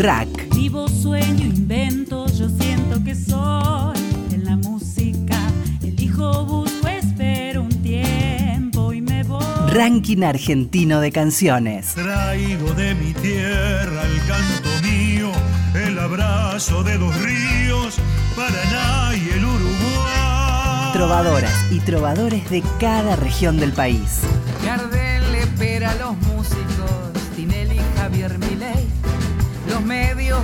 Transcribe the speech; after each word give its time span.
Rack. 0.00 0.54
Vivo, 0.54 0.88
sueño, 0.88 1.44
invento, 1.44 2.26
yo 2.28 2.48
siento 2.48 3.04
que 3.04 3.14
soy 3.14 3.98
en 4.32 4.46
la 4.46 4.56
música. 4.56 5.36
Elijo, 5.82 6.46
busco, 6.46 6.88
espero 6.88 7.64
un 7.64 7.82
tiempo 7.82 8.94
y 8.94 9.02
me 9.02 9.22
voy. 9.24 9.44
Ranking 9.68 10.22
argentino 10.22 11.00
de 11.00 11.12
canciones. 11.12 11.94
Traigo 11.94 12.72
de 12.72 12.94
mi 12.94 13.12
tierra 13.12 14.02
el 14.06 14.18
canto 14.26 14.70
mío, 14.82 15.32
el 15.74 15.98
abrazo 15.98 16.82
de 16.82 16.96
los 16.96 17.14
ríos, 17.20 17.98
Paraná 18.34 19.14
y 19.14 19.36
el 19.36 19.44
Uruguay. 19.44 20.92
Trovadoras 20.94 21.52
y 21.70 21.78
trovadores 21.80 22.48
de 22.48 22.62
cada 22.80 23.16
región 23.16 23.58
del 23.58 23.72
país. 23.72 24.22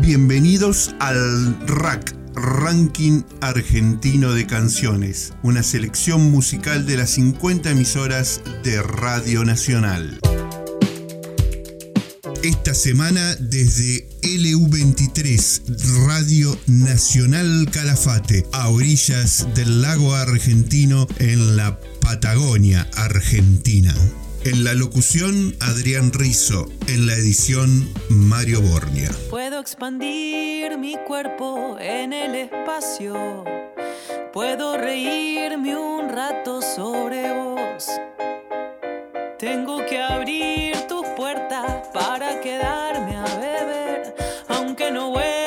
Bienvenidos 0.00 0.94
al 1.00 1.58
RAC, 1.66 2.14
Ranking 2.34 3.22
Argentino 3.40 4.32
de 4.32 4.46
Canciones, 4.46 5.32
una 5.42 5.64
selección 5.64 6.30
musical 6.30 6.86
de 6.86 6.96
las 6.96 7.10
50 7.10 7.70
emisoras 7.70 8.40
de 8.62 8.82
Radio 8.82 9.44
Nacional. 9.44 10.20
Esta 12.44 12.72
semana 12.72 13.34
desde 13.40 14.08
LU23, 14.22 16.06
Radio 16.06 16.56
Nacional 16.68 17.68
Calafate, 17.72 18.46
a 18.52 18.68
orillas 18.68 19.48
del 19.56 19.82
lago 19.82 20.14
argentino 20.14 21.08
en 21.18 21.56
la 21.56 21.80
Patagonia, 22.00 22.88
Argentina. 22.94 23.92
En 24.46 24.62
la 24.62 24.74
locución, 24.74 25.56
Adrián 25.58 26.12
Rizo. 26.12 26.68
En 26.86 27.08
la 27.08 27.14
edición, 27.14 27.92
Mario 28.08 28.60
Bornia. 28.62 29.10
Puedo 29.28 29.58
expandir 29.58 30.78
mi 30.78 30.94
cuerpo 31.04 31.76
en 31.80 32.12
el 32.12 32.36
espacio. 32.36 33.42
Puedo 34.32 34.78
reírme 34.78 35.76
un 35.76 36.10
rato 36.10 36.62
sobre 36.62 37.32
vos. 37.32 37.88
Tengo 39.36 39.84
que 39.84 40.00
abrir 40.00 40.76
tus 40.86 41.04
puertas 41.16 41.88
para 41.92 42.40
quedarme 42.40 43.16
a 43.16 43.24
beber, 43.24 44.14
aunque 44.46 44.92
no 44.92 45.10
vuelva 45.10 45.45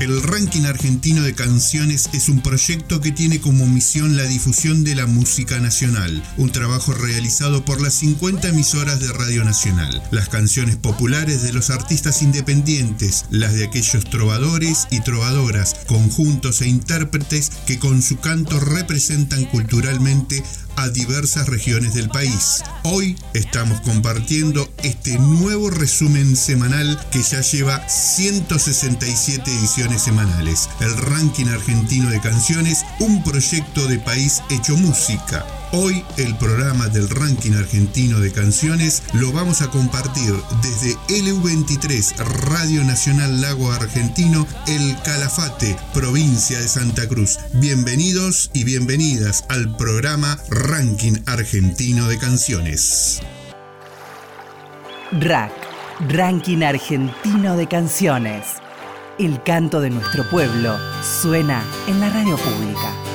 El 0.00 0.22
Ranking 0.22 0.64
Argentino 0.64 1.20
de 1.20 1.34
Canciones 1.34 2.08
es 2.14 2.30
un 2.30 2.40
proyecto 2.40 3.02
que 3.02 3.12
tiene 3.12 3.38
como 3.38 3.66
misión 3.66 4.16
la 4.16 4.22
difusión 4.22 4.82
de 4.82 4.94
la 4.94 5.04
música 5.04 5.60
nacional, 5.60 6.22
un 6.38 6.50
trabajo 6.50 6.94
realizado 6.94 7.66
por 7.66 7.82
las 7.82 7.92
50 7.96 8.48
emisoras 8.48 9.00
de 9.00 9.12
Radio 9.12 9.44
Nacional. 9.44 10.02
Las 10.10 10.30
canciones 10.30 10.76
populares 10.76 11.42
de 11.42 11.52
los 11.52 11.68
artistas 11.68 12.22
independientes, 12.22 13.26
las 13.28 13.52
de 13.52 13.64
aquellos 13.64 14.08
trovadores 14.08 14.88
y 14.90 15.00
trovadoras, 15.00 15.76
conjuntos 15.86 16.62
e 16.62 16.68
intérpretes 16.68 17.50
que 17.66 17.78
con 17.78 18.00
su 18.00 18.16
canto 18.20 18.58
representan 18.58 19.44
culturalmente 19.44 20.42
a 20.80 20.88
diversas 20.88 21.46
regiones 21.46 21.92
del 21.92 22.08
país. 22.08 22.62
Hoy 22.84 23.14
estamos 23.34 23.82
compartiendo 23.82 24.66
este 24.82 25.18
nuevo 25.18 25.68
resumen 25.68 26.34
semanal 26.36 26.98
que 27.10 27.22
ya 27.22 27.42
lleva 27.42 27.86
167 27.86 29.50
ediciones 29.50 30.00
semanales. 30.02 30.70
El 30.80 30.96
ranking 30.96 31.46
argentino 31.46 32.08
de 32.08 32.20
canciones, 32.20 32.84
un 32.98 33.22
proyecto 33.22 33.86
de 33.88 33.98
país 33.98 34.42
hecho 34.50 34.74
música. 34.76 35.44
Hoy 35.72 36.04
el 36.16 36.36
programa 36.36 36.88
del 36.88 37.08
ranking 37.08 37.52
argentino 37.52 38.18
de 38.18 38.32
canciones 38.32 39.04
lo 39.12 39.30
vamos 39.30 39.62
a 39.62 39.70
compartir 39.70 40.34
desde 40.62 40.96
LU23 41.22 42.16
Radio 42.48 42.82
Nacional 42.82 43.40
Lago 43.40 43.70
Argentino, 43.70 44.48
El 44.66 44.96
Calafate, 45.04 45.76
provincia 45.94 46.58
de 46.58 46.66
Santa 46.66 47.06
Cruz. 47.08 47.38
Bienvenidos 47.54 48.50
y 48.52 48.64
bienvenidas 48.64 49.44
al 49.48 49.76
programa 49.76 50.38
Ranking 50.50 51.18
Argentino 51.26 52.08
de 52.08 52.18
Canciones. 52.18 53.20
Rack, 55.12 55.52
Ranking 56.08 56.62
Argentino 56.62 57.56
de 57.56 57.68
Canciones. 57.68 58.44
El 59.20 59.40
canto 59.44 59.80
de 59.80 59.90
nuestro 59.90 60.28
pueblo 60.30 60.76
suena 61.22 61.62
en 61.86 62.00
la 62.00 62.10
radio 62.10 62.36
pública. 62.36 63.09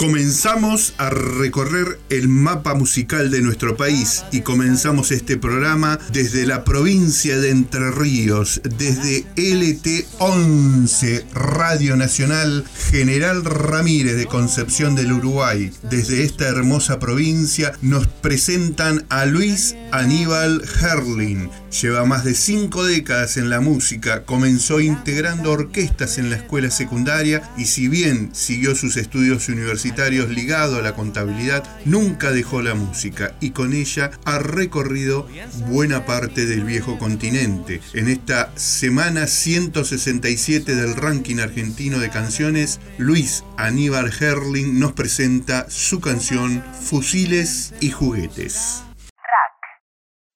Comenzamos 0.00 0.94
a 0.96 1.10
recorrer 1.10 1.98
el 2.08 2.26
mapa 2.26 2.72
musical 2.74 3.30
de 3.30 3.42
nuestro 3.42 3.76
país 3.76 4.24
y 4.32 4.40
comenzamos 4.40 5.10
este 5.10 5.36
programa 5.36 5.98
desde 6.10 6.46
la 6.46 6.64
provincia 6.64 7.38
de 7.38 7.50
Entre 7.50 7.90
Ríos, 7.90 8.62
desde 8.64 9.26
LT11 9.36 11.26
Radio 11.34 11.96
Nacional 11.96 12.64
General 12.90 13.44
Ramírez 13.44 14.16
de 14.16 14.24
Concepción 14.24 14.94
del 14.94 15.12
Uruguay. 15.12 15.70
Desde 15.90 16.24
esta 16.24 16.48
hermosa 16.48 16.98
provincia 16.98 17.72
nos 17.82 18.06
presentan 18.06 19.04
a 19.10 19.26
Luis 19.26 19.76
Aníbal 19.92 20.64
Herling. 20.80 21.50
Lleva 21.82 22.06
más 22.06 22.24
de 22.24 22.34
cinco 22.34 22.84
décadas 22.84 23.36
en 23.36 23.50
la 23.50 23.60
música, 23.60 24.24
comenzó 24.24 24.80
integrando 24.80 25.52
orquestas 25.52 26.16
en 26.18 26.30
la 26.30 26.36
escuela 26.36 26.70
secundaria 26.70 27.42
y 27.56 27.66
si 27.66 27.86
bien 27.86 28.30
siguió 28.32 28.74
sus 28.74 28.96
estudios 28.96 29.48
universitarios 29.48 29.89
ligados 30.28 30.78
a 30.78 30.82
la 30.82 30.94
contabilidad, 30.94 31.64
nunca 31.84 32.30
dejó 32.30 32.62
la 32.62 32.74
música 32.74 33.34
y 33.40 33.50
con 33.50 33.72
ella 33.72 34.10
ha 34.24 34.38
recorrido 34.38 35.26
buena 35.68 36.06
parte 36.06 36.46
del 36.46 36.64
viejo 36.64 36.98
continente. 36.98 37.80
En 37.94 38.08
esta 38.08 38.52
semana 38.56 39.26
167 39.26 40.74
del 40.74 40.96
ranking 40.96 41.38
argentino 41.38 41.98
de 41.98 42.10
canciones, 42.10 42.80
Luis 42.98 43.44
Aníbal 43.56 44.12
Herling 44.18 44.78
nos 44.78 44.92
presenta 44.92 45.68
su 45.68 46.00
canción 46.00 46.62
Fusiles 46.80 47.74
y 47.80 47.90
Juguetes. 47.90 48.82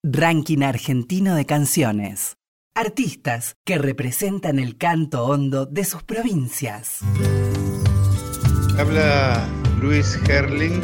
Ranking 0.03 0.63
argentino 0.63 1.35
de 1.35 1.47
canciones. 1.47 2.37
Artistas 2.75 3.57
que 3.65 3.79
representan 3.79 4.59
el 4.59 4.77
canto 4.77 5.25
hondo 5.25 5.65
de 5.65 5.85
sus 5.85 6.03
provincias. 6.03 7.01
Habla 8.77 9.47
Luis 9.81 10.19
Herling, 10.29 10.81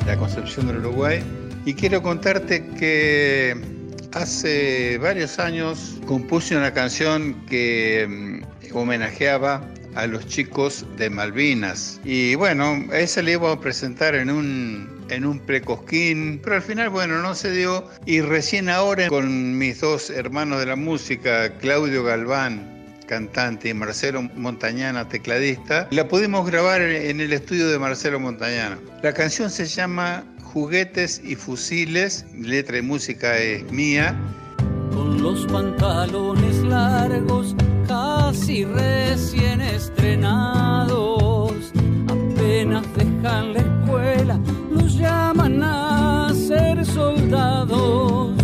de 0.00 0.06
la 0.06 0.16
Concepción 0.16 0.66
del 0.66 0.78
Uruguay, 0.78 1.22
y 1.64 1.74
quiero 1.74 2.02
contarte 2.02 2.66
que 2.76 3.56
hace 4.12 4.98
varios 4.98 5.38
años 5.38 6.00
compuse 6.06 6.56
una 6.56 6.74
canción 6.74 7.46
que 7.46 8.42
mm, 8.72 8.76
homenajeaba 8.76 9.64
a 9.94 10.08
los 10.08 10.26
chicos 10.26 10.84
de 10.96 11.08
Malvinas. 11.08 12.00
Y 12.04 12.34
bueno, 12.34 12.84
esa 12.92 13.22
le 13.22 13.32
iba 13.32 13.52
a 13.52 13.60
presentar 13.60 14.16
en 14.16 14.28
un, 14.28 15.06
en 15.08 15.24
un 15.24 15.38
precosquín, 15.38 16.40
pero 16.42 16.56
al 16.56 16.62
final, 16.62 16.90
bueno, 16.90 17.22
no 17.22 17.36
se 17.36 17.52
dio. 17.52 17.88
Y 18.06 18.22
recién 18.22 18.68
ahora 18.68 19.08
con 19.08 19.56
mis 19.56 19.80
dos 19.80 20.10
hermanos 20.10 20.58
de 20.58 20.66
la 20.66 20.76
música, 20.76 21.56
Claudio 21.58 22.02
Galván 22.02 22.79
cantante, 23.10 23.68
y 23.68 23.74
Marcelo 23.74 24.22
Montañana, 24.36 25.08
tecladista. 25.08 25.88
La 25.90 26.06
pudimos 26.06 26.46
grabar 26.46 26.80
en 26.80 27.20
el 27.20 27.32
estudio 27.32 27.68
de 27.68 27.76
Marcelo 27.76 28.20
Montañana. 28.20 28.78
La 29.02 29.12
canción 29.12 29.50
se 29.50 29.66
llama 29.66 30.22
Juguetes 30.44 31.20
y 31.24 31.34
Fusiles, 31.34 32.24
letra 32.38 32.78
y 32.78 32.82
música 32.82 33.36
es 33.36 33.68
mía. 33.72 34.16
Con 34.92 35.20
los 35.20 35.44
pantalones 35.46 36.58
largos, 36.58 37.56
casi 37.88 38.64
recién 38.64 39.60
estrenados, 39.60 41.52
apenas 42.06 42.86
dejan 42.94 43.54
la 43.54 43.58
escuela, 43.58 44.40
los 44.70 44.94
llaman 44.96 45.60
a 45.64 46.32
ser 46.32 46.86
soldados 46.86 48.39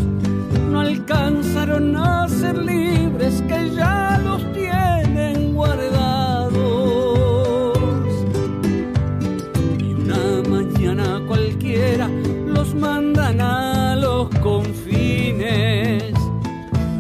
alcanzaron 0.87 1.97
a 1.97 2.29
ser 2.29 2.57
libres 2.59 3.43
que 3.49 3.71
ya 3.75 4.21
los 4.23 4.41
tienen 4.53 5.55
guardados. 5.55 6.57
Y 9.79 9.95
una 9.95 10.49
mañana 10.49 11.21
cualquiera 11.27 12.09
los 12.47 12.75
mandan 12.75 13.41
a 13.41 13.97
los 13.97 14.29
confines 14.41 16.15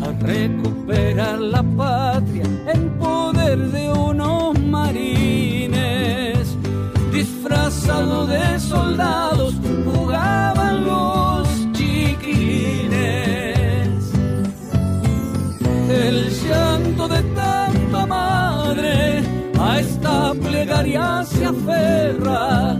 a 0.04 0.08
recuperar 0.20 1.38
la 1.38 1.62
patria 1.62 2.44
en 2.74 2.90
poder 2.98 3.58
de 3.70 3.92
unos 3.92 4.58
marines 4.60 6.56
disfrazados 7.12 8.28
de 8.28 8.58
soldados 8.58 9.25
se 21.24 21.46
aferra. 21.46 22.76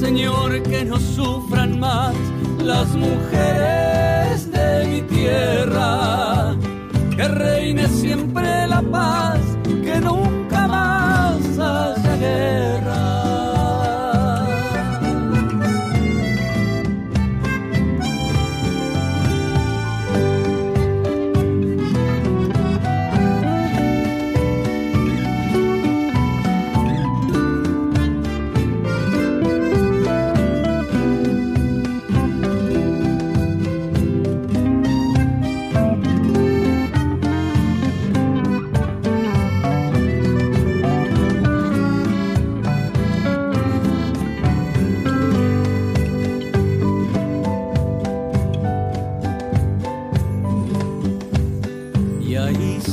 Señor, 0.00 0.62
que 0.62 0.84
no 0.86 0.98
sufran 0.98 1.78
más 1.78 2.14
las 2.64 2.88
mujeres 2.94 4.50
de 4.50 4.86
mi 4.88 5.02
tierra. 5.02 6.56
Que 7.14 7.28
reine 7.28 7.88
siempre 7.88 8.66
la 8.66 8.80
paz, 8.80 9.25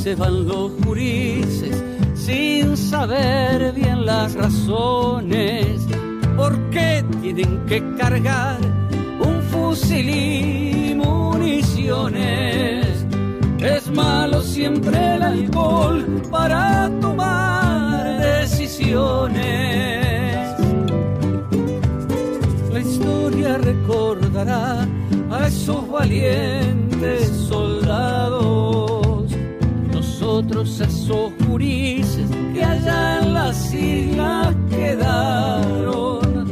se 0.04 0.14
van 0.16 0.46
los 0.46 0.70
jurises 0.84 1.82
sin 2.12 2.76
saber 2.76 3.72
bien 3.72 4.04
las 4.04 4.34
razones. 4.34 5.80
¿Por 6.36 6.52
qué 6.68 7.02
tienen 7.22 7.64
que 7.64 7.82
cargar 7.96 8.58
un 9.18 9.40
fusil 9.44 10.10
y 10.10 10.94
municiones? 10.94 12.86
Es 13.60 13.90
malo 13.92 14.42
siempre 14.42 15.14
el 15.14 15.22
alcohol 15.22 16.04
para 16.30 16.90
tomar 17.00 18.20
decisiones. 18.20 19.40
La 22.74 22.80
historia 22.80 23.56
recordará 23.56 24.86
a 25.30 25.46
esos 25.46 25.90
valientes 25.90 27.26
soldados 27.48 29.03
nosotros 30.44 30.80
esos 30.80 31.32
gurises 31.48 32.28
que 32.52 32.62
allá 32.62 33.20
en 33.20 33.34
las 33.34 33.72
islas 33.72 34.54
quedaron 34.68 36.50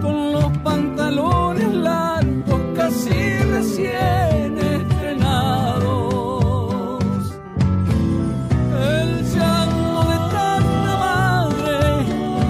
con 0.00 0.32
los 0.32 0.58
pantalones 0.58 1.74
largos 1.74 2.60
casi 2.76 3.10
recién 3.10 4.58
estrenados. 4.58 5.82
El 8.80 9.24
llanto 9.34 10.00
de 10.10 10.18
tanta 10.36 10.96
madre 11.08 11.78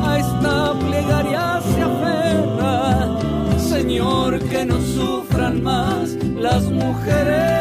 a 0.05 0.19
esta 0.19 0.75
plegaria 0.79 1.61
se 1.75 1.83
aferra, 1.83 3.19
Señor, 3.59 4.39
que 4.41 4.67
no 4.67 4.79
sufran 4.81 5.63
más 5.63 6.17
las 6.37 6.65
mujeres 6.65 7.52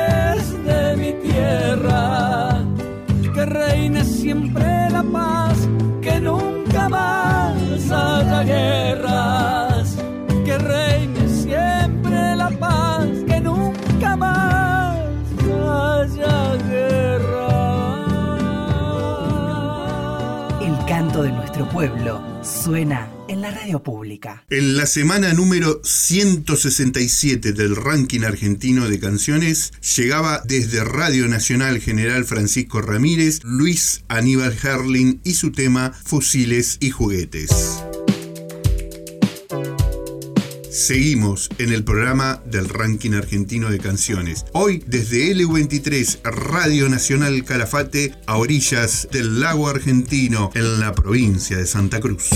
suena 22.62 23.10
en 23.28 23.42
la 23.42 23.52
radio 23.52 23.82
pública. 23.82 24.44
En 24.50 24.78
la 24.78 24.86
semana 24.86 25.34
número 25.34 25.82
167 25.84 27.54
del 27.54 27.76
ranking 27.76 28.22
argentino 28.22 28.88
de 28.88 29.00
canciones 29.00 29.74
llegaba 29.96 30.42
desde 30.46 30.84
Radio 30.84 31.28
Nacional 31.28 31.80
General 31.80 32.24
Francisco 32.24 32.82
Ramírez, 32.82 33.40
Luis 33.44 34.04
Aníbal 34.10 34.56
Herlin 34.62 35.22
y 35.24 35.34
su 35.34 35.52
tema 35.52 35.92
Fusiles 35.92 36.78
y 36.80 36.92
Juguetes. 36.92 37.50
Seguimos 40.72 41.50
en 41.58 41.74
el 41.74 41.84
programa 41.84 42.42
del 42.46 42.70
ranking 42.70 43.12
argentino 43.12 43.70
de 43.70 43.78
canciones. 43.78 44.46
Hoy 44.54 44.82
desde 44.88 45.36
LU23 45.36 46.22
Radio 46.24 46.88
Nacional 46.88 47.44
Calafate 47.44 48.16
a 48.26 48.38
orillas 48.38 49.10
del 49.12 49.42
lago 49.42 49.68
argentino 49.68 50.50
en 50.56 50.80
la 50.80 50.94
provincia 50.94 51.58
de 51.58 51.66
Santa 51.66 52.00
Cruz. 52.00 52.30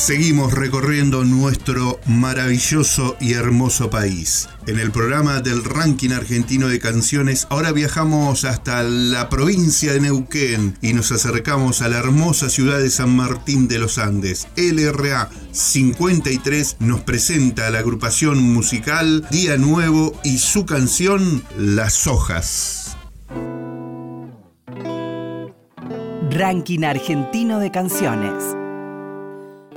Seguimos 0.00 0.54
recorriendo 0.54 1.26
nuestro 1.26 2.00
maravilloso 2.06 3.18
y 3.20 3.34
hermoso 3.34 3.90
país. 3.90 4.48
En 4.66 4.78
el 4.78 4.92
programa 4.92 5.42
del 5.42 5.62
ranking 5.62 6.08
argentino 6.12 6.68
de 6.68 6.78
canciones, 6.78 7.46
ahora 7.50 7.70
viajamos 7.70 8.46
hasta 8.46 8.82
la 8.82 9.28
provincia 9.28 9.92
de 9.92 10.00
Neuquén 10.00 10.78
y 10.80 10.94
nos 10.94 11.12
acercamos 11.12 11.82
a 11.82 11.90
la 11.90 11.98
hermosa 11.98 12.48
ciudad 12.48 12.78
de 12.78 12.88
San 12.88 13.14
Martín 13.14 13.68
de 13.68 13.78
los 13.78 13.98
Andes. 13.98 14.48
LRA 14.56 15.28
53 15.52 16.78
nos 16.80 17.00
presenta 17.02 17.68
la 17.68 17.80
agrupación 17.80 18.42
musical 18.42 19.26
Día 19.30 19.58
Nuevo 19.58 20.18
y 20.24 20.38
su 20.38 20.64
canción 20.64 21.44
Las 21.58 22.06
Hojas. 22.06 22.96
Ranking 26.30 26.84
argentino 26.84 27.58
de 27.58 27.70
canciones. 27.70 28.56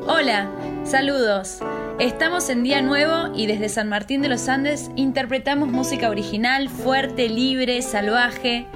Hola, 0.05 0.49
saludos. 0.83 1.59
Estamos 1.97 2.49
en 2.49 2.63
Día 2.63 2.81
Nuevo 2.81 3.33
y 3.33 3.47
desde 3.47 3.69
San 3.69 3.87
Martín 3.87 4.21
de 4.21 4.27
los 4.27 4.49
Andes 4.49 4.91
interpretamos 4.97 5.69
música 5.69 6.09
original, 6.09 6.67
fuerte, 6.67 7.29
libre, 7.29 7.81
salvaje. 7.81 8.67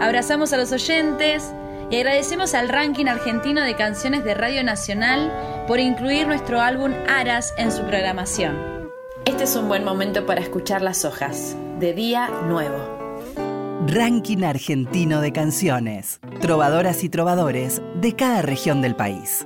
Abrazamos 0.00 0.52
a 0.52 0.58
los 0.58 0.70
oyentes 0.70 1.52
y 1.90 1.96
agradecemos 1.96 2.54
al 2.54 2.68
ranking 2.68 3.06
argentino 3.06 3.62
de 3.62 3.74
canciones 3.74 4.22
de 4.22 4.34
Radio 4.34 4.62
Nacional 4.62 5.32
por 5.66 5.80
incluir 5.80 6.28
nuestro 6.28 6.60
álbum 6.60 6.92
Aras 7.08 7.52
en 7.58 7.72
su 7.72 7.82
programación. 7.82 8.56
Este 9.24 9.44
es 9.44 9.56
un 9.56 9.66
buen 9.66 9.84
momento 9.84 10.24
para 10.24 10.40
escuchar 10.40 10.82
las 10.82 11.04
hojas 11.04 11.56
de 11.80 11.94
Día 11.94 12.28
Nuevo. 12.46 12.78
Ranking 13.88 14.44
argentino 14.44 15.20
de 15.20 15.32
canciones. 15.32 16.20
Trovadoras 16.40 17.02
y 17.02 17.08
trovadores 17.08 17.82
de 17.96 18.14
cada 18.14 18.42
región 18.42 18.82
del 18.82 18.94
país. 18.94 19.44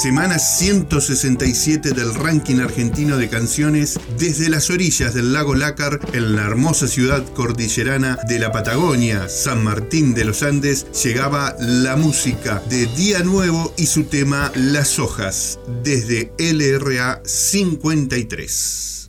Semana 0.00 0.38
167 0.38 1.92
del 1.92 2.14
ranking 2.14 2.60
argentino 2.60 3.18
de 3.18 3.28
canciones 3.28 4.00
desde 4.18 4.48
las 4.48 4.70
orillas 4.70 5.12
del 5.12 5.34
lago 5.34 5.54
Lácar 5.54 6.00
en 6.14 6.36
la 6.36 6.46
hermosa 6.46 6.88
ciudad 6.88 7.22
cordillerana 7.34 8.18
de 8.26 8.38
la 8.38 8.50
Patagonia, 8.50 9.28
San 9.28 9.62
Martín 9.62 10.14
de 10.14 10.24
los 10.24 10.42
Andes, 10.42 10.86
llegaba 11.04 11.54
la 11.58 11.96
música 11.96 12.62
de 12.70 12.86
Día 12.86 13.22
Nuevo 13.22 13.74
y 13.76 13.84
su 13.84 14.04
tema 14.04 14.50
Las 14.54 14.98
Hojas 14.98 15.58
desde 15.82 16.32
LRA 16.38 17.20
53. 17.22 18.99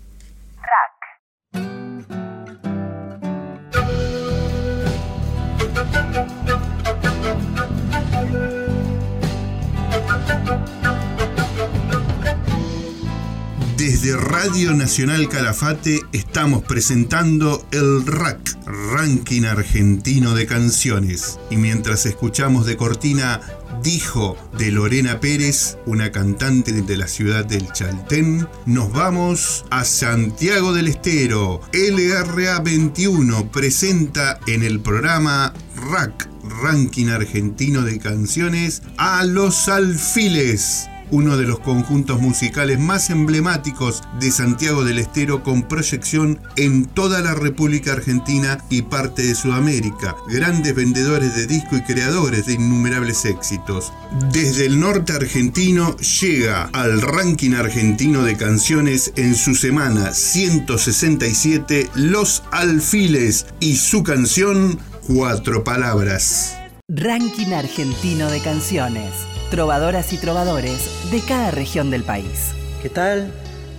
Radio 14.51 14.73
Nacional 14.73 15.29
Calafate 15.29 16.01
estamos 16.11 16.61
presentando 16.63 17.65
el 17.71 18.05
RAC, 18.05 18.57
Ranking 18.65 19.43
Argentino 19.43 20.35
de 20.35 20.45
Canciones. 20.45 21.39
Y 21.49 21.55
mientras 21.55 22.05
escuchamos 22.05 22.65
de 22.65 22.75
cortina 22.75 23.39
Dijo 23.81 24.35
de 24.57 24.71
Lorena 24.71 25.21
Pérez, 25.21 25.77
una 25.85 26.11
cantante 26.11 26.73
de 26.73 26.97
la 26.97 27.07
ciudad 27.07 27.45
del 27.45 27.71
Chaltén, 27.71 28.45
nos 28.65 28.91
vamos 28.91 29.63
a 29.69 29.85
Santiago 29.85 30.73
del 30.73 30.89
Estero. 30.89 31.61
LRA 31.71 32.59
21 32.59 33.49
presenta 33.53 34.37
en 34.47 34.63
el 34.63 34.81
programa 34.81 35.53
RAC, 35.93 36.27
Ranking 36.61 37.07
Argentino 37.07 37.83
de 37.83 37.99
Canciones, 37.99 38.81
a 38.97 39.23
Los 39.23 39.69
Alfiles 39.69 40.90
uno 41.11 41.37
de 41.37 41.45
los 41.45 41.59
conjuntos 41.59 42.19
musicales 42.21 42.79
más 42.79 43.09
emblemáticos 43.09 44.01
de 44.19 44.31
Santiago 44.31 44.83
del 44.83 44.97
Estero 44.97 45.43
con 45.43 45.63
proyección 45.63 46.39
en 46.55 46.85
toda 46.85 47.21
la 47.21 47.35
República 47.35 47.93
Argentina 47.93 48.57
y 48.69 48.83
parte 48.83 49.23
de 49.23 49.35
Sudamérica, 49.35 50.15
grandes 50.27 50.73
vendedores 50.73 51.35
de 51.35 51.47
disco 51.47 51.75
y 51.75 51.81
creadores 51.81 52.45
de 52.45 52.53
innumerables 52.53 53.25
éxitos. 53.25 53.91
Desde 54.31 54.65
el 54.65 54.79
norte 54.79 55.13
argentino 55.13 55.95
llega 55.97 56.69
al 56.73 57.01
ranking 57.01 57.53
argentino 57.53 58.23
de 58.23 58.37
canciones 58.37 59.13
en 59.15 59.35
su 59.35 59.55
semana 59.55 60.13
167 60.13 61.89
Los 61.95 62.43
Alfiles 62.51 63.45
y 63.59 63.75
su 63.75 64.03
canción 64.03 64.79
Cuatro 65.07 65.63
Palabras. 65.63 66.55
Ranking 66.87 67.53
argentino 67.53 68.29
de 68.29 68.41
canciones 68.41 69.30
trovadoras 69.51 70.13
y 70.13 70.17
trovadores 70.17 71.11
de 71.11 71.19
cada 71.19 71.51
región 71.51 71.91
del 71.91 72.03
país. 72.03 72.53
¿Qué 72.81 72.89
tal? 72.89 73.33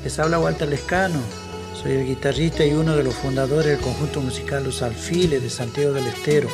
Les 0.04 0.18
habla 0.18 0.38
Walter 0.38 0.68
Lescano. 0.68 1.18
Soy 1.74 1.92
el 1.92 2.06
guitarrista 2.06 2.64
y 2.64 2.74
uno 2.74 2.94
de 2.94 3.02
los 3.02 3.14
fundadores 3.14 3.72
del 3.72 3.80
conjunto 3.80 4.20
musical 4.20 4.62
Los 4.62 4.82
Alfiles 4.82 5.42
de 5.42 5.48
Santiago 5.48 5.94
del 5.94 6.06
Estero. 6.06 6.48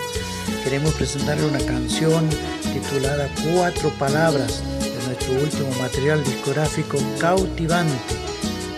Queremos 0.63 0.95
presentarle 0.95 1.45
una 1.47 1.59
canción 1.59 2.27
titulada 2.73 3.29
Cuatro 3.53 3.91
Palabras 3.99 4.63
de 4.81 5.07
nuestro 5.07 5.33
último 5.33 5.83
material 5.83 6.23
discográfico 6.23 6.99
Cautivante. 7.19 7.93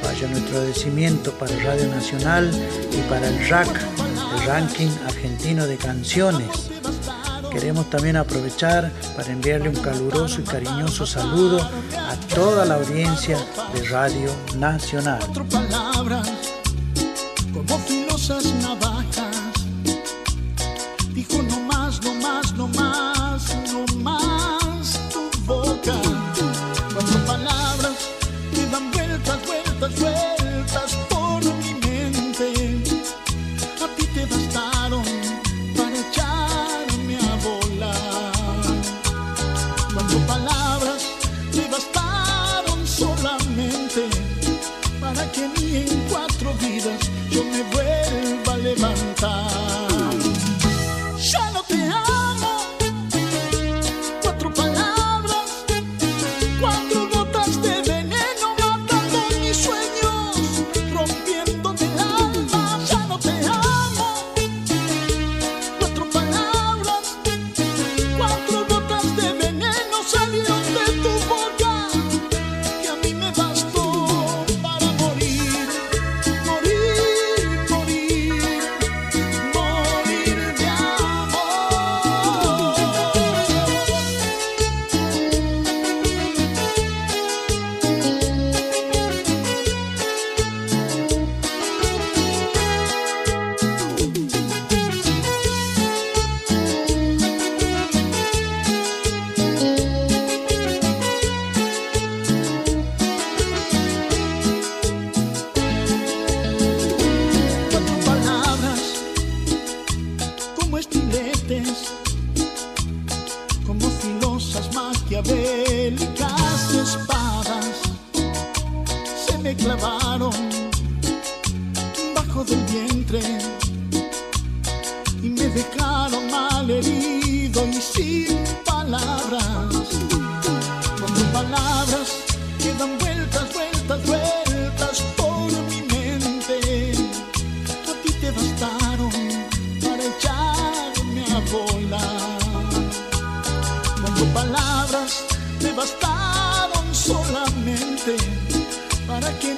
Vaya 0.02 0.26
nuestro 0.26 0.56
agradecimiento 0.56 1.32
para 1.32 1.54
Radio 1.56 1.87
Nacional 1.88 2.50
y 2.90 3.11
para 3.11 3.28
el 3.28 3.47
RAC, 3.47 3.68
el 3.68 4.47
Ranking 4.47 4.88
Argentino 5.06 5.66
de 5.66 5.76
Canciones. 5.76 6.79
Queremos 7.50 7.90
también 7.90 8.16
aprovechar 8.16 8.92
para 9.16 9.33
enviarle 9.33 9.69
un 9.69 9.76
caluroso 9.76 10.40
y 10.40 10.45
cariñoso 10.45 11.07
saludo 11.07 11.61
a 11.61 12.16
toda 12.35 12.64
la 12.64 12.76
audiencia 12.76 13.37
de 13.75 13.88
Radio 13.88 14.30
Nacional. 14.57 15.21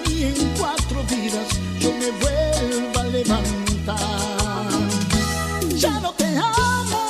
Ni 0.06 0.25
en 0.25 0.54
cuatro 0.59 1.02
vidas 1.04 1.49
yo 1.78 1.92
me 1.92 2.11
vuelva 2.23 3.00
a 3.00 3.04
levantar. 3.04 4.68
Ya 5.76 6.00
no 6.00 6.12
te 6.12 6.26
amo. 6.26 7.01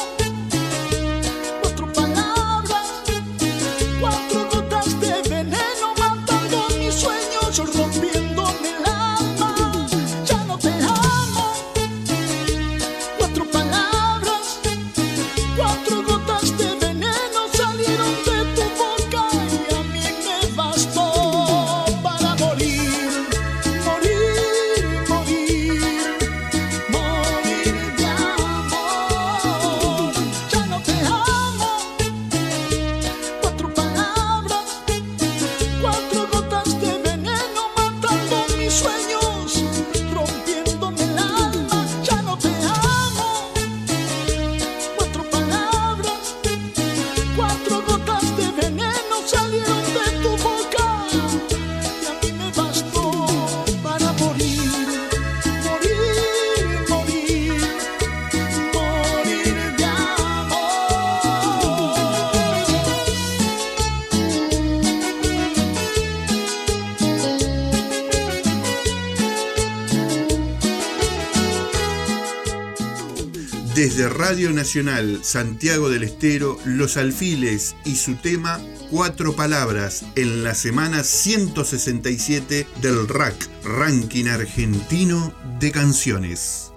Desde 73.82 74.08
Radio 74.08 74.52
Nacional 74.52 75.24
Santiago 75.24 75.90
del 75.90 76.04
Estero, 76.04 76.56
Los 76.64 76.96
Alfiles 76.96 77.74
y 77.84 77.96
su 77.96 78.14
tema 78.14 78.60
Cuatro 78.92 79.34
Palabras 79.34 80.04
en 80.14 80.44
la 80.44 80.54
semana 80.54 81.02
167 81.02 82.68
del 82.80 83.08
RAC, 83.08 83.34
Ranking 83.64 84.26
Argentino 84.26 85.34
de 85.58 85.72
Canciones. 85.72 86.71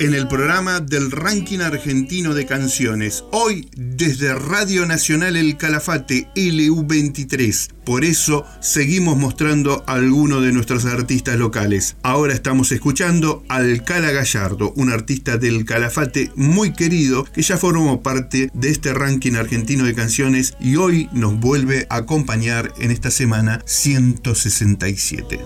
En 0.00 0.14
el 0.14 0.28
programa 0.28 0.80
del 0.80 1.10
ranking 1.10 1.58
argentino 1.58 2.34
de 2.34 2.46
canciones. 2.46 3.24
Hoy 3.32 3.68
desde 3.76 4.34
Radio 4.34 4.86
Nacional 4.86 5.36
El 5.36 5.56
Calafate 5.56 6.28
LU23. 6.36 7.70
Por 7.84 8.04
eso 8.04 8.44
seguimos 8.60 9.16
mostrando 9.16 9.82
a 9.86 9.94
algunos 9.94 10.42
de 10.42 10.52
nuestros 10.52 10.84
artistas 10.84 11.36
locales. 11.38 11.96
Ahora 12.02 12.32
estamos 12.34 12.70
escuchando 12.70 13.42
al 13.48 13.82
Cala 13.84 14.12
Gallardo, 14.12 14.72
un 14.76 14.90
artista 14.90 15.36
del 15.36 15.64
Calafate 15.64 16.30
muy 16.36 16.72
querido 16.72 17.24
que 17.24 17.42
ya 17.42 17.56
formó 17.56 18.02
parte 18.02 18.50
de 18.54 18.68
este 18.70 18.94
ranking 18.94 19.34
argentino 19.34 19.84
de 19.84 19.94
canciones 19.94 20.54
y 20.60 20.76
hoy 20.76 21.08
nos 21.12 21.40
vuelve 21.40 21.86
a 21.90 21.96
acompañar 21.96 22.72
en 22.78 22.90
esta 22.90 23.10
semana 23.10 23.62
167. 23.66 25.40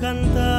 Cantando 0.00 0.38
nomás. 0.38 0.57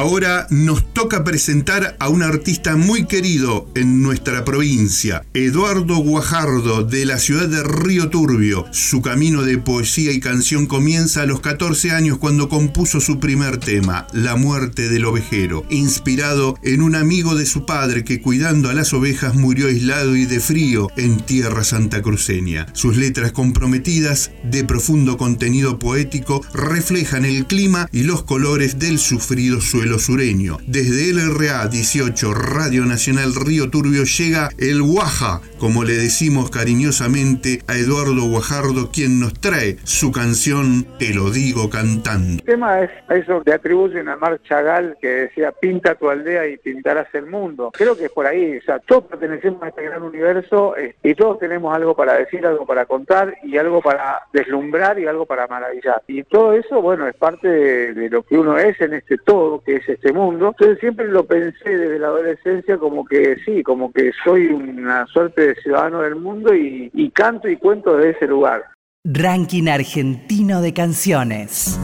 Ahora 0.00 0.46
nos 0.48 0.94
toca 0.94 1.24
presentar 1.24 1.94
a 2.00 2.08
un 2.08 2.22
artista 2.22 2.74
muy 2.74 3.04
querido 3.04 3.68
en 3.74 4.00
nuestra 4.00 4.46
provincia, 4.46 5.26
Eduardo 5.34 5.96
Guajardo, 5.96 6.84
de 6.84 7.04
la 7.04 7.18
ciudad 7.18 7.48
de 7.48 7.62
Río 7.62 8.08
Turbio. 8.08 8.64
Su 8.70 9.02
camino 9.02 9.42
de 9.42 9.58
poesía 9.58 10.10
y 10.12 10.18
canción 10.18 10.64
comienza 10.64 11.20
a 11.20 11.26
los 11.26 11.40
14 11.40 11.90
años 11.90 12.16
cuando 12.16 12.48
compuso 12.48 12.98
su 12.98 13.20
primer 13.20 13.58
tema, 13.58 14.06
La 14.14 14.36
muerte 14.36 14.88
del 14.88 15.04
ovejero, 15.04 15.66
inspirado 15.68 16.54
en 16.62 16.80
un 16.80 16.94
amigo 16.94 17.34
de 17.34 17.44
su 17.44 17.66
padre 17.66 18.02
que 18.02 18.22
cuidando 18.22 18.70
a 18.70 18.74
las 18.74 18.94
ovejas 18.94 19.34
murió 19.34 19.66
aislado 19.66 20.16
y 20.16 20.24
de 20.24 20.40
frío 20.40 20.88
en 20.96 21.18
tierra 21.18 21.62
santacruceña. 21.62 22.68
Sus 22.72 22.96
letras 22.96 23.32
comprometidas, 23.32 24.30
de 24.44 24.64
profundo 24.64 25.18
contenido 25.18 25.78
poético, 25.78 26.40
reflejan 26.54 27.26
el 27.26 27.44
clima 27.44 27.86
y 27.92 28.04
los 28.04 28.22
colores 28.22 28.78
del 28.78 28.98
sufrido 28.98 29.60
suelo 29.60 29.89
sureño. 29.98 30.58
Desde 30.66 31.12
LRA 31.12 31.68
18 31.68 32.34
Radio 32.34 32.84
Nacional 32.84 33.34
Río 33.34 33.70
Turbio 33.70 34.04
llega 34.04 34.50
el 34.58 34.82
Guaja, 34.82 35.40
como 35.58 35.84
le 35.84 35.94
decimos 35.94 36.50
cariñosamente 36.50 37.62
a 37.66 37.76
Eduardo 37.76 38.28
Guajardo, 38.28 38.90
quien 38.92 39.20
nos 39.20 39.34
trae 39.34 39.76
su 39.84 40.12
canción 40.12 40.86
Te 40.98 41.14
lo 41.14 41.30
digo 41.30 41.70
cantando. 41.70 42.40
El 42.40 42.42
tema 42.42 42.80
es 42.82 42.90
eso 43.08 43.42
que 43.42 43.52
atribuyen 43.52 44.08
a 44.08 44.16
Mar 44.16 44.40
Chagall 44.42 44.96
que 45.00 45.08
decía 45.08 45.52
pinta 45.52 45.94
tu 45.94 46.08
aldea 46.08 46.46
y 46.46 46.56
pintarás 46.56 47.12
el 47.14 47.26
mundo. 47.26 47.70
Creo 47.72 47.96
que 47.96 48.06
es 48.06 48.10
por 48.10 48.26
ahí, 48.26 48.58
o 48.58 48.62
sea, 48.62 48.78
todos 48.78 49.04
pertenecemos 49.04 49.62
a 49.62 49.68
este 49.68 49.82
gran 49.82 50.02
universo 50.02 50.76
eh, 50.76 50.94
y 51.02 51.14
todos 51.14 51.38
tenemos 51.38 51.74
algo 51.74 51.94
para 51.94 52.14
decir, 52.14 52.44
algo 52.46 52.66
para 52.66 52.86
contar 52.86 53.34
y 53.42 53.56
algo 53.56 53.80
para 53.80 54.22
deslumbrar 54.32 54.98
y 54.98 55.06
algo 55.06 55.26
para 55.26 55.46
maravillar. 55.46 56.02
Y 56.06 56.22
todo 56.24 56.52
eso, 56.52 56.80
bueno, 56.80 57.06
es 57.08 57.16
parte 57.16 57.48
de, 57.48 57.94
de 57.94 58.10
lo 58.10 58.22
que 58.22 58.38
uno 58.38 58.58
es 58.58 58.80
en 58.80 58.94
este 58.94 59.18
todo, 59.18 59.62
que 59.62 59.76
es 59.76 59.79
este 59.88 60.12
mundo. 60.12 60.48
Entonces 60.48 60.78
siempre 60.80 61.08
lo 61.08 61.24
pensé 61.24 61.76
desde 61.76 61.98
la 61.98 62.08
adolescencia 62.08 62.78
como 62.78 63.04
que 63.04 63.36
sí, 63.44 63.62
como 63.62 63.92
que 63.92 64.10
soy 64.24 64.46
una 64.46 65.06
suerte 65.06 65.48
de 65.48 65.54
ciudadano 65.56 66.00
del 66.00 66.16
mundo 66.16 66.54
y, 66.54 66.90
y 66.92 67.10
canto 67.10 67.48
y 67.48 67.56
cuento 67.56 67.96
de 67.96 68.10
ese 68.10 68.26
lugar. 68.26 68.64
Ranking 69.04 69.68
Argentino 69.68 70.60
de 70.60 70.74
Canciones. 70.74 71.78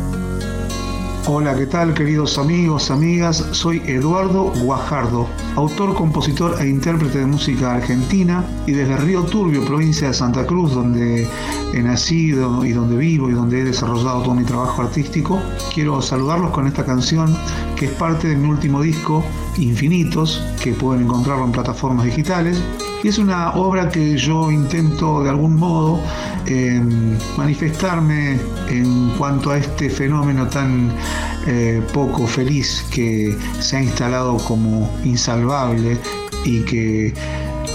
Hola, 1.28 1.56
¿qué 1.56 1.66
tal 1.66 1.92
queridos 1.92 2.38
amigos, 2.38 2.88
amigas? 2.88 3.44
Soy 3.50 3.82
Eduardo 3.84 4.52
Guajardo, 4.62 5.26
autor, 5.56 5.92
compositor 5.92 6.62
e 6.62 6.68
intérprete 6.68 7.18
de 7.18 7.26
música 7.26 7.74
argentina 7.74 8.44
y 8.64 8.70
desde 8.70 8.96
Río 8.96 9.24
Turbio, 9.24 9.64
provincia 9.64 10.06
de 10.06 10.14
Santa 10.14 10.46
Cruz, 10.46 10.72
donde 10.72 11.26
he 11.74 11.82
nacido 11.82 12.64
y 12.64 12.70
donde 12.70 12.96
vivo 12.96 13.28
y 13.28 13.32
donde 13.32 13.60
he 13.60 13.64
desarrollado 13.64 14.22
todo 14.22 14.36
mi 14.36 14.44
trabajo 14.44 14.82
artístico, 14.82 15.42
quiero 15.74 16.00
saludarlos 16.00 16.52
con 16.52 16.68
esta 16.68 16.84
canción 16.84 17.36
que 17.74 17.86
es 17.86 17.92
parte 17.92 18.28
de 18.28 18.36
mi 18.36 18.48
último 18.48 18.80
disco, 18.80 19.24
Infinitos, 19.58 20.40
que 20.62 20.74
pueden 20.74 21.06
encontrarlo 21.06 21.44
en 21.44 21.50
plataformas 21.50 22.04
digitales. 22.04 22.62
Y 23.06 23.08
es 23.08 23.18
una 23.18 23.52
obra 23.52 23.88
que 23.88 24.16
yo 24.16 24.50
intento 24.50 25.22
de 25.22 25.30
algún 25.30 25.54
modo 25.54 26.00
eh, 26.44 26.82
manifestarme 27.36 28.36
en 28.68 29.10
cuanto 29.16 29.52
a 29.52 29.58
este 29.58 29.88
fenómeno 29.88 30.48
tan 30.48 30.90
eh, 31.46 31.80
poco 31.94 32.26
feliz 32.26 32.84
que 32.90 33.38
se 33.60 33.76
ha 33.76 33.82
instalado 33.84 34.38
como 34.38 34.90
insalvable 35.04 35.96
y 36.44 36.62
que 36.62 37.14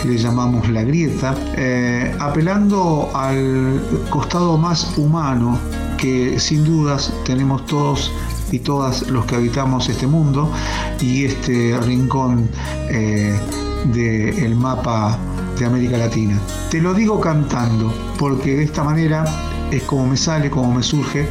le 0.03 0.17
llamamos 0.17 0.67
la 0.67 0.83
grieta, 0.83 1.33
eh, 1.55 2.13
apelando 2.19 3.09
al 3.13 3.81
costado 4.09 4.57
más 4.57 4.97
humano 4.97 5.57
que 5.97 6.41
sin 6.41 6.65
dudas 6.65 7.13
tenemos 7.23 7.65
todos 7.67 8.11
y 8.51 8.59
todas 8.59 9.07
los 9.07 9.25
que 9.27 9.35
habitamos 9.35 9.87
este 9.87 10.07
mundo 10.07 10.51
y 10.99 11.23
este 11.23 11.77
rincón 11.85 12.49
eh, 12.89 13.39
del 13.85 14.55
mapa 14.55 15.17
de 15.57 15.65
América 15.65 15.97
Latina. 15.97 16.39
Te 16.69 16.81
lo 16.81 16.93
digo 16.93 17.19
cantando, 17.19 17.93
porque 18.17 18.55
de 18.55 18.63
esta 18.63 18.83
manera 18.83 19.25
es 19.71 19.83
como 19.83 20.07
me 20.07 20.17
sale, 20.17 20.49
como 20.49 20.73
me 20.73 20.83
surge 20.83 21.27